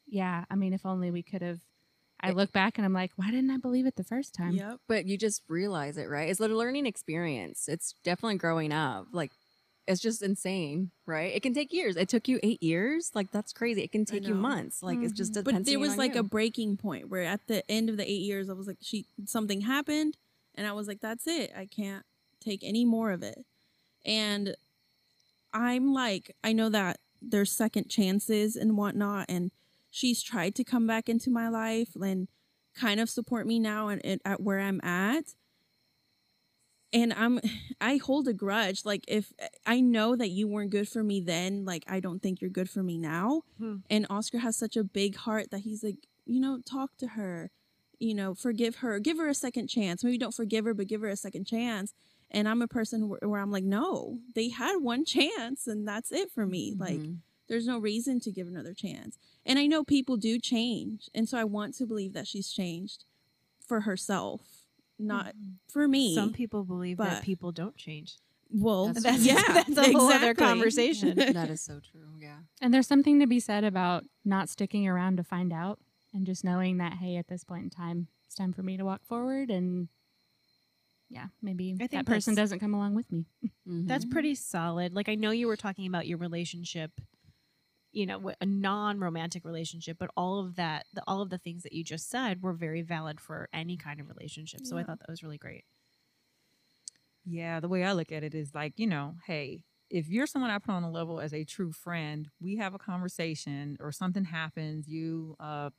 yeah, 0.08 0.45
I 0.49 0.55
mean, 0.55 0.73
if 0.73 0.86
only 0.86 1.12
we 1.12 1.23
could 1.23 1.41
have. 1.41 1.60
I 2.21 2.31
look 2.31 2.51
back 2.51 2.77
and 2.77 2.86
I'm 2.86 2.93
like, 2.93 3.12
why 3.17 3.29
didn't 3.29 3.51
I 3.51 3.58
believe 3.58 3.86
it 3.86 3.97
the 3.97 4.03
first 4.03 4.34
time? 4.34 4.53
Yep. 4.53 4.79
but 4.88 5.05
you 5.05 5.15
just 5.15 5.43
realize 5.47 5.97
it, 5.97 6.05
right? 6.10 6.29
It's 6.29 6.39
a 6.39 6.47
learning 6.47 6.88
experience. 6.88 7.67
It's 7.67 7.93
definitely 8.03 8.38
growing 8.38 8.71
up. 8.71 9.08
Like, 9.12 9.31
it's 9.86 10.01
just 10.01 10.23
insane, 10.23 10.89
right? 11.05 11.36
It 11.36 11.43
can 11.43 11.53
take 11.53 11.71
years. 11.71 11.95
It 11.95 12.10
took 12.10 12.27
you 12.27 12.39
eight 12.41 12.63
years. 12.63 13.12
Like, 13.13 13.31
that's 13.31 13.53
crazy. 13.53 13.84
It 13.84 13.91
can 13.91 14.05
take 14.05 14.25
you 14.27 14.34
months. 14.34 14.81
Like, 14.81 14.99
it's 15.01 15.13
just 15.13 15.34
mm-hmm. 15.34 15.43
But 15.43 15.65
there 15.65 15.77
was 15.77 15.97
like 15.97 16.15
a 16.15 16.23
breaking 16.23 16.77
point 16.77 17.10
where 17.10 17.23
at 17.23 17.45
the 17.47 17.69
end 17.69 17.89
of 17.89 17.97
the 17.97 18.10
eight 18.10 18.21
years, 18.21 18.49
I 18.49 18.53
was 18.53 18.65
like, 18.65 18.77
she 18.81 19.05
something 19.25 19.62
happened, 19.62 20.17
and 20.55 20.65
I 20.65 20.71
was 20.71 20.88
like, 20.88 21.01
that's 21.01 21.27
it. 21.27 21.51
I 21.55 21.67
can't 21.67 22.03
take 22.39 22.63
any 22.63 22.86
more 22.86 23.12
of 23.12 23.21
it. 23.21 23.45
And 24.05 24.55
I'm 25.53 25.93
like, 25.93 26.36
I 26.43 26.53
know 26.53 26.69
that 26.69 26.99
there's 27.27 27.51
second 27.51 27.89
chances 27.89 28.55
and 28.55 28.77
whatnot, 28.77 29.25
and 29.29 29.51
she's 29.89 30.21
tried 30.21 30.55
to 30.55 30.63
come 30.63 30.85
back 30.85 31.09
into 31.09 31.29
my 31.29 31.49
life 31.49 31.95
and 31.95 32.27
kind 32.75 32.99
of 32.99 33.09
support 33.09 33.47
me 33.47 33.59
now 33.59 33.88
and, 33.88 34.05
and 34.05 34.21
at 34.25 34.41
where 34.41 34.59
I'm 34.59 34.81
at. 34.83 35.35
And 36.93 37.13
I'm, 37.13 37.39
I 37.81 37.97
hold 37.97 38.27
a 38.27 38.33
grudge. 38.33 38.85
Like 38.85 39.05
if 39.07 39.33
I 39.65 39.79
know 39.81 40.15
that 40.15 40.29
you 40.29 40.47
weren't 40.47 40.71
good 40.71 40.88
for 40.88 41.03
me 41.03 41.19
then, 41.21 41.65
like 41.65 41.83
I 41.88 41.99
don't 41.99 42.21
think 42.21 42.41
you're 42.41 42.49
good 42.49 42.69
for 42.69 42.83
me 42.83 42.97
now. 42.97 43.43
Hmm. 43.57 43.77
And 43.89 44.05
Oscar 44.09 44.39
has 44.39 44.55
such 44.55 44.77
a 44.77 44.83
big 44.83 45.15
heart 45.15 45.51
that 45.51 45.59
he's 45.59 45.83
like, 45.83 46.07
you 46.25 46.39
know, 46.39 46.59
talk 46.65 46.97
to 46.97 47.07
her, 47.07 47.51
you 47.99 48.13
know, 48.13 48.33
forgive 48.33 48.77
her, 48.77 48.99
give 48.99 49.17
her 49.17 49.27
a 49.27 49.33
second 49.33 49.67
chance. 49.67 50.03
Maybe 50.03 50.17
don't 50.17 50.33
forgive 50.33 50.65
her, 50.65 50.73
but 50.73 50.88
give 50.88 51.01
her 51.01 51.09
a 51.09 51.15
second 51.15 51.45
chance. 51.45 51.93
And 52.36 52.48
I'm 52.48 52.62
a 52.62 52.67
person 52.67 53.08
where, 53.10 53.19
where 53.24 53.39
I'm 53.41 53.50
like, 53.50 53.63
no, 53.63 54.19
they 54.36 54.50
had 54.50 54.76
one 54.78 55.06
chance 55.06 55.65
and 55.67 55.88
that's 55.88 56.12
it 56.12 56.30
for 56.32 56.45
me. 56.45 56.76
Like, 56.78 57.00
Mhm. 57.00 57.17
there's 57.48 57.65
no 57.65 57.80
reason 57.80 58.19
to 58.19 58.32
give 58.32 58.48
another 58.48 58.74
chance. 58.74 59.17
And 59.45 59.58
I 59.58 59.65
know 59.67 59.84
people 59.84 60.17
do 60.17 60.38
change. 60.38 61.10
And 61.15 61.28
so 61.30 61.38
I 61.38 61.45
want 61.45 61.76
to 61.76 61.86
believe 61.88 62.13
that 62.13 62.28
she's 62.28 62.52
changed 62.52 63.06
for 63.65 63.82
herself, 63.82 64.65
not 65.00 65.34
for 65.67 65.88
me. 65.88 66.13
Some 66.13 66.34
people 66.34 66.63
believe 66.63 66.98
that 66.98 67.24
people 67.24 67.52
don't 67.52 67.78
change. 67.78 68.17
well, 68.52 68.88
That's- 68.93 69.04
That's 69.24 69.26
yeah, 69.26 69.63
that's 69.67 69.78
a 69.89 69.91
whole 69.93 70.12
other 70.12 70.34
conversation. 70.34 71.15
that 71.34 71.50
is 71.50 71.62
so 71.62 71.80
true. 71.80 72.10
Yeah. 72.19 72.39
And 72.62 72.74
there's 72.74 72.88
something 72.88 73.19
to 73.19 73.28
be 73.28 73.39
said 73.39 73.63
about 73.63 74.06
not 74.24 74.50
sticking 74.50 74.88
around 74.88 75.17
to 75.17 75.24
find 75.24 75.52
out 75.54 75.80
and 76.13 76.26
just 76.26 76.43
knowing 76.43 76.78
that, 76.78 76.93
hey, 76.95 77.15
at 77.17 77.28
this 77.28 77.43
point 77.43 77.63
in 77.63 77.69
time, 77.69 78.08
it's 78.26 78.36
time 78.36 78.54
for 78.54 78.62
me 78.63 78.78
to 78.78 78.86
walk 78.86 79.04
forward. 79.06 79.50
And 79.50 79.88
yeah, 81.10 81.28
maybe 81.41 81.74
I 81.74 81.88
think 81.88 81.91
that 81.91 82.06
person 82.06 82.36
doesn't 82.36 82.60
come 82.60 82.74
along 82.74 82.96
with 82.96 83.12
me. 83.12 83.26
Mhm. 83.68 83.86
That's 83.88 84.06
pretty 84.06 84.36
solid. 84.36 84.94
Like 84.94 85.10
I 85.10 85.15
know 85.15 85.32
you 85.32 85.48
were 85.48 85.58
talking 85.58 85.88
about 85.88 86.08
your 86.08 86.18
relationship, 86.18 86.91
you 87.91 88.06
know, 88.06 88.34
a 88.41 88.46
non-romantic 88.46 89.46
relationship, 89.46 89.98
but 90.00 90.12
all 90.18 90.39
of 90.39 90.56
that, 90.56 90.86
the, 90.94 91.02
all 91.08 91.22
of 91.22 91.30
the 91.30 91.38
things 91.38 91.63
that 91.63 91.72
you 91.74 91.84
just 91.84 92.10
said 92.10 92.41
were 92.41 92.54
very 92.54 92.82
valid 92.82 93.22
for 93.22 93.48
any 93.54 93.78
kind 93.78 94.00
of 94.02 94.10
relationship. 94.10 94.65
So 94.65 94.78
I 94.78 94.84
thought 94.84 95.00
that 95.00 95.10
was 95.10 95.24
really 95.24 95.38
great. 95.38 95.63
Yeah, 97.26 97.60
the 97.60 97.68
way 97.70 97.84
I 97.84 97.94
look 97.94 98.12
at 98.12 98.24
it 98.24 98.36
is 98.36 98.54
like, 98.54 98.74
you 98.78 98.88
know, 98.88 99.15
hey, 99.26 99.63
if 99.89 100.10
you're 100.10 100.28
someone 100.28 100.52
I 100.52 100.60
put 100.60 100.72
on 100.74 100.84
a 100.84 100.91
level 100.91 101.20
as 101.20 101.34
a 101.34 101.44
true 101.44 101.72
friend, 101.72 102.30
we 102.39 102.58
have 102.58 102.74
a 102.74 102.80
conversation 102.80 103.78
or 103.80 103.91
something 103.91 104.26
happens, 104.26 104.88
you 104.88 105.36
uh, 105.39 105.72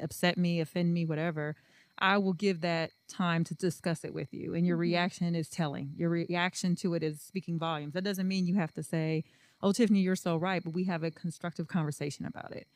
upset 0.00 0.38
me, 0.38 0.60
offend 0.60 0.94
me, 0.94 1.04
whatever, 1.04 1.56
I 1.98 2.18
will 2.18 2.32
give 2.32 2.60
that 2.62 2.90
time 3.08 3.44
to 3.44 3.54
discuss 3.54 4.04
it 4.04 4.12
with 4.12 4.32
you. 4.34 4.54
And 4.54 4.66
your 4.66 4.76
Mhm. 4.76 4.80
reaction 4.80 5.34
is 5.34 5.48
telling. 5.48 5.92
Your 5.96 6.10
reaction 6.10 6.74
to 6.76 6.94
it 6.94 7.02
is 7.02 7.20
speaking 7.20 7.58
volumes. 7.58 7.94
That 7.94 8.02
doesn't 8.04 8.26
mean 8.26 8.46
you 8.46 8.56
have 8.56 8.72
to 8.74 8.82
say, 8.82 9.24
oh, 9.62 9.72
Tiffany, 9.72 10.00
you're 10.00 10.16
so 10.16 10.36
right, 10.36 10.62
but 10.62 10.72
we 10.74 10.84
have 10.84 11.02
a 11.04 11.10
constructive 11.10 11.68
conversation 11.68 12.26
about 12.26 12.52
it. 12.52 12.66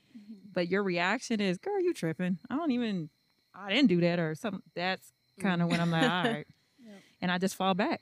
But 0.55 0.69
your 0.69 0.83
reaction 0.83 1.41
is, 1.41 1.59
girl, 1.59 1.81
you 1.81 1.93
tripping. 1.93 2.39
I 2.49 2.57
don't 2.57 2.71
even, 2.71 3.11
I 3.55 3.71
didn't 3.71 3.89
do 3.89 4.01
that 4.03 4.19
or 4.19 4.35
something. 4.35 4.63
That's 4.75 5.13
kind 5.41 5.63
of 5.63 5.69
when 5.69 5.81
I'm 5.81 5.91
like, 5.91 6.03
all 6.03 6.23
right. 6.25 6.47
Yep. 6.81 7.03
And 7.21 7.33
I 7.33 7.39
just 7.39 7.57
fall 7.57 7.75
back. 7.75 8.01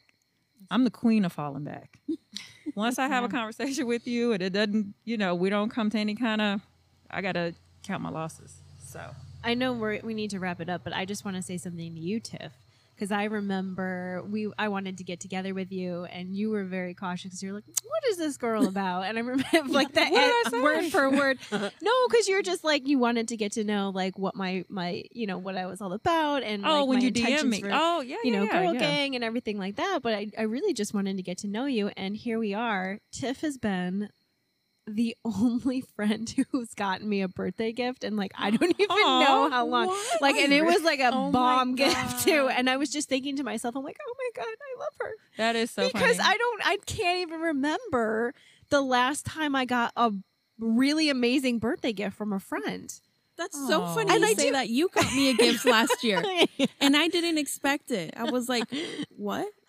I'm 0.70 0.84
the 0.84 0.90
queen 0.90 1.24
of 1.24 1.32
falling 1.32 1.64
back. 1.64 1.98
Once 2.74 2.98
I 2.98 3.08
have 3.08 3.24
a 3.24 3.28
conversation 3.28 3.86
with 3.86 4.06
you 4.06 4.32
and 4.32 4.42
it 4.42 4.52
doesn't, 4.52 4.94
you 5.04 5.16
know, 5.16 5.34
we 5.34 5.48
don't 5.48 5.70
come 5.70 5.88
to 5.90 5.98
any 5.98 6.14
kind 6.14 6.40
of, 6.42 6.60
I 7.10 7.22
got 7.22 7.32
to 7.32 7.54
count 7.82 8.02
my 8.02 8.10
losses. 8.10 8.60
So, 8.78 9.00
I 9.46 9.54
know 9.54 9.72
we 9.72 10.00
we 10.02 10.12
need 10.12 10.30
to 10.30 10.40
wrap 10.40 10.60
it 10.60 10.68
up, 10.68 10.82
but 10.82 10.92
I 10.92 11.04
just 11.04 11.24
want 11.24 11.36
to 11.36 11.42
say 11.42 11.56
something 11.56 11.94
to 11.94 12.00
you, 12.00 12.18
Tiff, 12.18 12.52
because 12.96 13.12
I 13.12 13.24
remember 13.24 14.24
we 14.28 14.50
I 14.58 14.66
wanted 14.66 14.98
to 14.98 15.04
get 15.04 15.20
together 15.20 15.54
with 15.54 15.70
you, 15.70 16.02
and 16.06 16.34
you 16.34 16.50
were 16.50 16.64
very 16.64 16.94
cautious. 16.94 17.40
You're 17.40 17.52
like, 17.52 17.62
"What 17.66 18.10
is 18.10 18.16
this 18.16 18.36
girl 18.38 18.66
about?" 18.68 19.02
And 19.02 19.16
I 19.16 19.20
remember 19.20 19.44
like 19.68 19.92
that 19.92 20.10
What 20.12 20.44
did 20.50 20.54
I 20.54 20.58
eh, 20.58 20.62
word 20.62 20.84
for 20.90 21.10
word. 21.10 21.38
No, 21.52 22.08
because 22.08 22.26
you're 22.26 22.42
just 22.42 22.64
like 22.64 22.88
you 22.88 22.98
wanted 22.98 23.28
to 23.28 23.36
get 23.36 23.52
to 23.52 23.62
know 23.62 23.92
like 23.94 24.18
what 24.18 24.34
my 24.34 24.64
my 24.68 25.04
you 25.12 25.28
know 25.28 25.38
what 25.38 25.56
I 25.56 25.66
was 25.66 25.80
all 25.80 25.92
about, 25.92 26.42
and 26.42 26.66
oh, 26.66 26.80
like, 26.80 26.88
when 26.88 27.00
you 27.02 27.12
DM 27.12 27.48
me. 27.48 27.60
for, 27.60 27.70
oh, 27.72 28.00
yeah, 28.00 28.16
you 28.24 28.32
know, 28.32 28.42
yeah, 28.42 28.62
girl 28.62 28.74
yeah. 28.74 28.80
gang 28.80 29.14
and 29.14 29.22
everything 29.22 29.58
like 29.58 29.76
that. 29.76 30.00
But 30.02 30.14
I, 30.14 30.26
I 30.36 30.42
really 30.42 30.74
just 30.74 30.92
wanted 30.92 31.18
to 31.18 31.22
get 31.22 31.38
to 31.38 31.46
know 31.46 31.66
you. 31.66 31.92
And 31.96 32.16
here 32.16 32.40
we 32.40 32.52
are. 32.52 32.98
Tiff 33.12 33.42
has 33.42 33.58
been 33.58 34.10
the 34.86 35.16
only 35.24 35.80
friend 35.80 36.32
who's 36.50 36.72
gotten 36.74 37.08
me 37.08 37.22
a 37.22 37.28
birthday 37.28 37.72
gift. 37.72 38.04
And 38.04 38.16
like, 38.16 38.32
I 38.36 38.50
don't 38.50 38.74
even 38.78 38.90
Aw, 38.90 39.24
know 39.24 39.50
how 39.50 39.66
long. 39.66 39.88
what? 39.88 40.20
Like, 40.22 40.36
and 40.36 40.52
it 40.52 40.64
was 40.64 40.82
like 40.82 41.00
a 41.00 41.10
Oh 41.12 41.30
bomb 41.30 41.74
gift 41.74 42.24
too. 42.24 42.48
And 42.48 42.70
I 42.70 42.76
was 42.76 42.90
just 42.90 43.08
thinking 43.08 43.36
to 43.36 43.42
myself, 43.42 43.74
I'm 43.76 43.84
like, 43.84 43.98
oh 44.06 44.14
my 44.18 44.42
God, 44.42 44.48
I 44.50 44.78
love 44.80 44.92
her. 45.00 45.10
That 45.38 45.56
is 45.56 45.70
so 45.70 45.82
funny. 45.82 45.92
because 45.92 46.16
funny. 46.18 46.28
I 46.34 46.36
don't, 46.36 46.62
I 46.66 46.76
can't 46.86 47.18
even 47.20 47.40
remember 47.40 48.34
the 48.70 48.80
last 48.80 49.26
time 49.26 49.54
I 49.56 49.64
got 49.64 49.92
a 49.96 50.12
really 50.58 51.10
amazing 51.10 51.58
birthday 51.58 51.92
gift 51.92 52.16
from 52.16 52.32
a 52.32 52.40
friend. 52.40 52.92
That's 53.36 53.54
so 53.68 53.82
Aw. 53.82 53.94
funny 53.94 54.10
And 54.14 54.20
you 54.22 54.26
I 54.28 54.32
say 54.34 54.46
do- 54.46 54.52
that. 54.52 54.68
You 54.70 54.88
got 54.88 55.12
me 55.12 55.28
a 55.28 55.34
gift 55.34 55.66
last 55.66 56.02
year, 56.02 56.22
and 56.80 56.96
I 56.96 57.08
didn't 57.08 57.36
expect 57.36 57.90
it. 57.90 58.14
I 58.16 58.30
was 58.30 58.48
like, 58.48 58.64
"What?" 59.10 59.46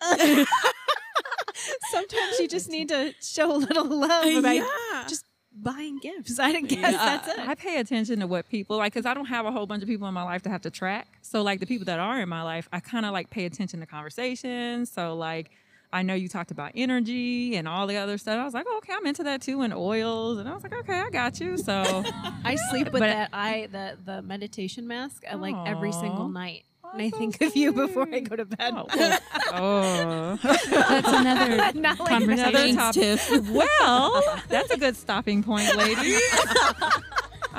Sometimes 1.90 2.38
you 2.38 2.48
just 2.48 2.68
need 2.68 2.88
to 2.88 3.14
show 3.20 3.54
a 3.54 3.58
little 3.58 3.84
love 3.86 4.26
about 4.36 4.54
yeah. 4.56 5.04
just 5.08 5.24
buying 5.52 5.98
gifts. 5.98 6.38
I 6.38 6.60
guess 6.60 6.70
Yeah, 6.80 6.90
that's 6.92 7.28
it. 7.28 7.38
I 7.38 7.54
pay 7.54 7.78
attention 7.80 8.20
to 8.20 8.26
what 8.26 8.48
people 8.48 8.76
like 8.76 8.92
because 8.92 9.06
I 9.06 9.14
don't 9.14 9.26
have 9.26 9.46
a 9.46 9.52
whole 9.52 9.66
bunch 9.66 9.82
of 9.82 9.88
people 9.88 10.06
in 10.08 10.14
my 10.14 10.22
life 10.22 10.42
to 10.42 10.50
have 10.50 10.62
to 10.62 10.70
track. 10.70 11.06
So 11.22 11.42
like 11.42 11.60
the 11.60 11.66
people 11.66 11.86
that 11.86 11.98
are 11.98 12.20
in 12.20 12.28
my 12.28 12.42
life, 12.42 12.68
I 12.72 12.80
kind 12.80 13.04
of 13.06 13.12
like 13.12 13.30
pay 13.30 13.44
attention 13.44 13.80
to 13.80 13.86
conversations. 13.86 14.90
So 14.90 15.14
like 15.16 15.50
I 15.90 16.02
know 16.02 16.14
you 16.14 16.28
talked 16.28 16.50
about 16.50 16.72
energy 16.74 17.56
and 17.56 17.66
all 17.66 17.86
the 17.86 17.96
other 17.96 18.18
stuff. 18.18 18.38
I 18.38 18.44
was 18.44 18.52
like, 18.52 18.66
oh, 18.68 18.76
okay, 18.78 18.92
I'm 18.94 19.06
into 19.06 19.22
that 19.22 19.40
too, 19.40 19.62
and 19.62 19.72
oils. 19.72 20.36
And 20.38 20.46
I 20.46 20.52
was 20.52 20.62
like, 20.62 20.74
okay, 20.74 21.00
I 21.00 21.08
got 21.08 21.40
you. 21.40 21.56
So 21.56 21.82
I 22.44 22.56
sleep 22.70 22.92
with 22.92 23.00
But- 23.00 23.08
that 23.08 23.30
I 23.32 23.68
the 23.72 23.96
the 24.04 24.22
meditation 24.22 24.86
mask 24.86 25.24
uh, 25.30 25.36
like 25.38 25.56
every 25.66 25.92
single 25.92 26.28
night. 26.28 26.64
And 26.92 27.02
I 27.02 27.10
think 27.10 27.40
of 27.40 27.54
you 27.54 27.72
before 27.72 28.08
I 28.12 28.20
go 28.20 28.36
to 28.36 28.44
bed. 28.44 28.72
Oh, 28.74 28.86
well, 28.94 29.18
oh. 29.52 30.38
That's 30.42 31.08
another 31.08 31.72
Not 31.80 31.98
like 32.00 32.08
conversation. 32.08 32.56
Another 32.56 32.74
topic. 32.74 33.20
Well, 33.78 34.22
that's 34.48 34.70
a 34.70 34.78
good 34.78 34.96
stopping 34.96 35.42
point, 35.42 35.74
ladies. 35.76 36.20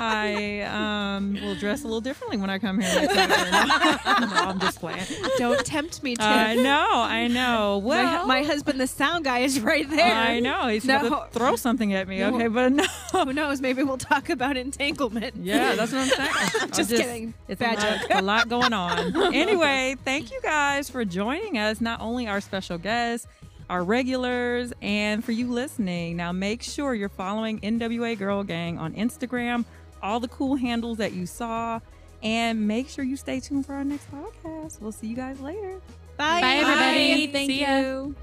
I 0.00 0.60
um, 0.62 1.34
will 1.42 1.54
dress 1.54 1.82
a 1.82 1.86
little 1.86 2.00
differently 2.00 2.38
when 2.38 2.48
I 2.50 2.58
come 2.58 2.80
here 2.80 2.88
next 2.94 3.14
time. 3.14 3.28
no, 4.30 4.36
I'm 4.36 4.58
just 4.60 4.80
playing. 4.80 5.04
Don't 5.38 5.64
tempt 5.64 6.02
me 6.02 6.16
to. 6.16 6.22
I 6.22 6.54
know, 6.54 6.88
I 7.02 7.26
know. 7.28 7.80
my, 7.80 7.86
Well, 7.86 8.26
my 8.26 8.42
husband, 8.42 8.80
the 8.80 8.86
sound 8.86 9.24
guy, 9.24 9.40
is 9.40 9.60
right 9.60 9.88
there. 9.88 10.14
I 10.14 10.40
know 10.40 10.68
he's 10.68 10.84
No. 10.84 11.00
going 11.00 11.12
to 11.12 11.28
throw 11.38 11.56
something 11.56 11.92
at 11.94 12.08
me. 12.08 12.18
No. 12.20 12.34
Okay, 12.34 12.48
but 12.48 12.72
no. 12.72 12.84
Who 13.12 13.32
knows? 13.32 13.60
Maybe 13.60 13.82
we'll 13.82 13.98
talk 13.98 14.30
about 14.30 14.56
entanglement. 14.56 15.34
Yeah, 15.36 15.74
that's 15.74 15.92
what 15.92 16.00
I'm 16.02 16.08
saying. 16.08 16.30
I'm 16.62 16.70
Just 16.70 16.90
kidding. 16.90 17.34
It's 17.48 17.58
Bad 17.60 17.78
a, 17.78 17.82
lot, 17.82 18.00
joke. 18.00 18.10
a 18.10 18.22
lot 18.22 18.48
going 18.48 18.72
on. 18.72 19.34
Anyway, 19.40 19.96
thank 20.04 20.30
you 20.30 20.40
guys 20.42 20.90
for 20.90 21.04
joining 21.04 21.56
us. 21.58 21.80
Not 21.80 22.00
only 22.00 22.26
our 22.26 22.40
special 22.40 22.78
guests, 22.78 23.26
our 23.68 23.82
regulars, 23.84 24.72
and 24.82 25.24
for 25.24 25.32
you 25.32 25.48
listening. 25.50 26.16
Now, 26.16 26.32
make 26.32 26.62
sure 26.62 26.94
you're 26.94 27.08
following 27.08 27.60
NWA 27.60 28.18
Girl 28.18 28.42
Gang 28.42 28.78
on 28.78 28.94
Instagram, 28.94 29.64
all 30.02 30.20
the 30.20 30.28
cool 30.28 30.56
handles 30.56 30.98
that 30.98 31.12
you 31.12 31.26
saw. 31.26 31.80
And 32.22 32.68
make 32.68 32.90
sure 32.90 33.02
you 33.02 33.16
stay 33.16 33.40
tuned 33.40 33.64
for 33.64 33.72
our 33.72 33.84
next 33.84 34.06
podcast. 34.12 34.80
We'll 34.80 34.92
see 34.92 35.06
you 35.06 35.16
guys 35.16 35.40
later. 35.40 35.80
Bye. 36.18 36.40
Bye, 36.42 36.54
everybody. 36.56 37.26
Thank 37.28 37.50
See 37.50 37.60
ya. 37.62 37.78
you. 37.78 38.14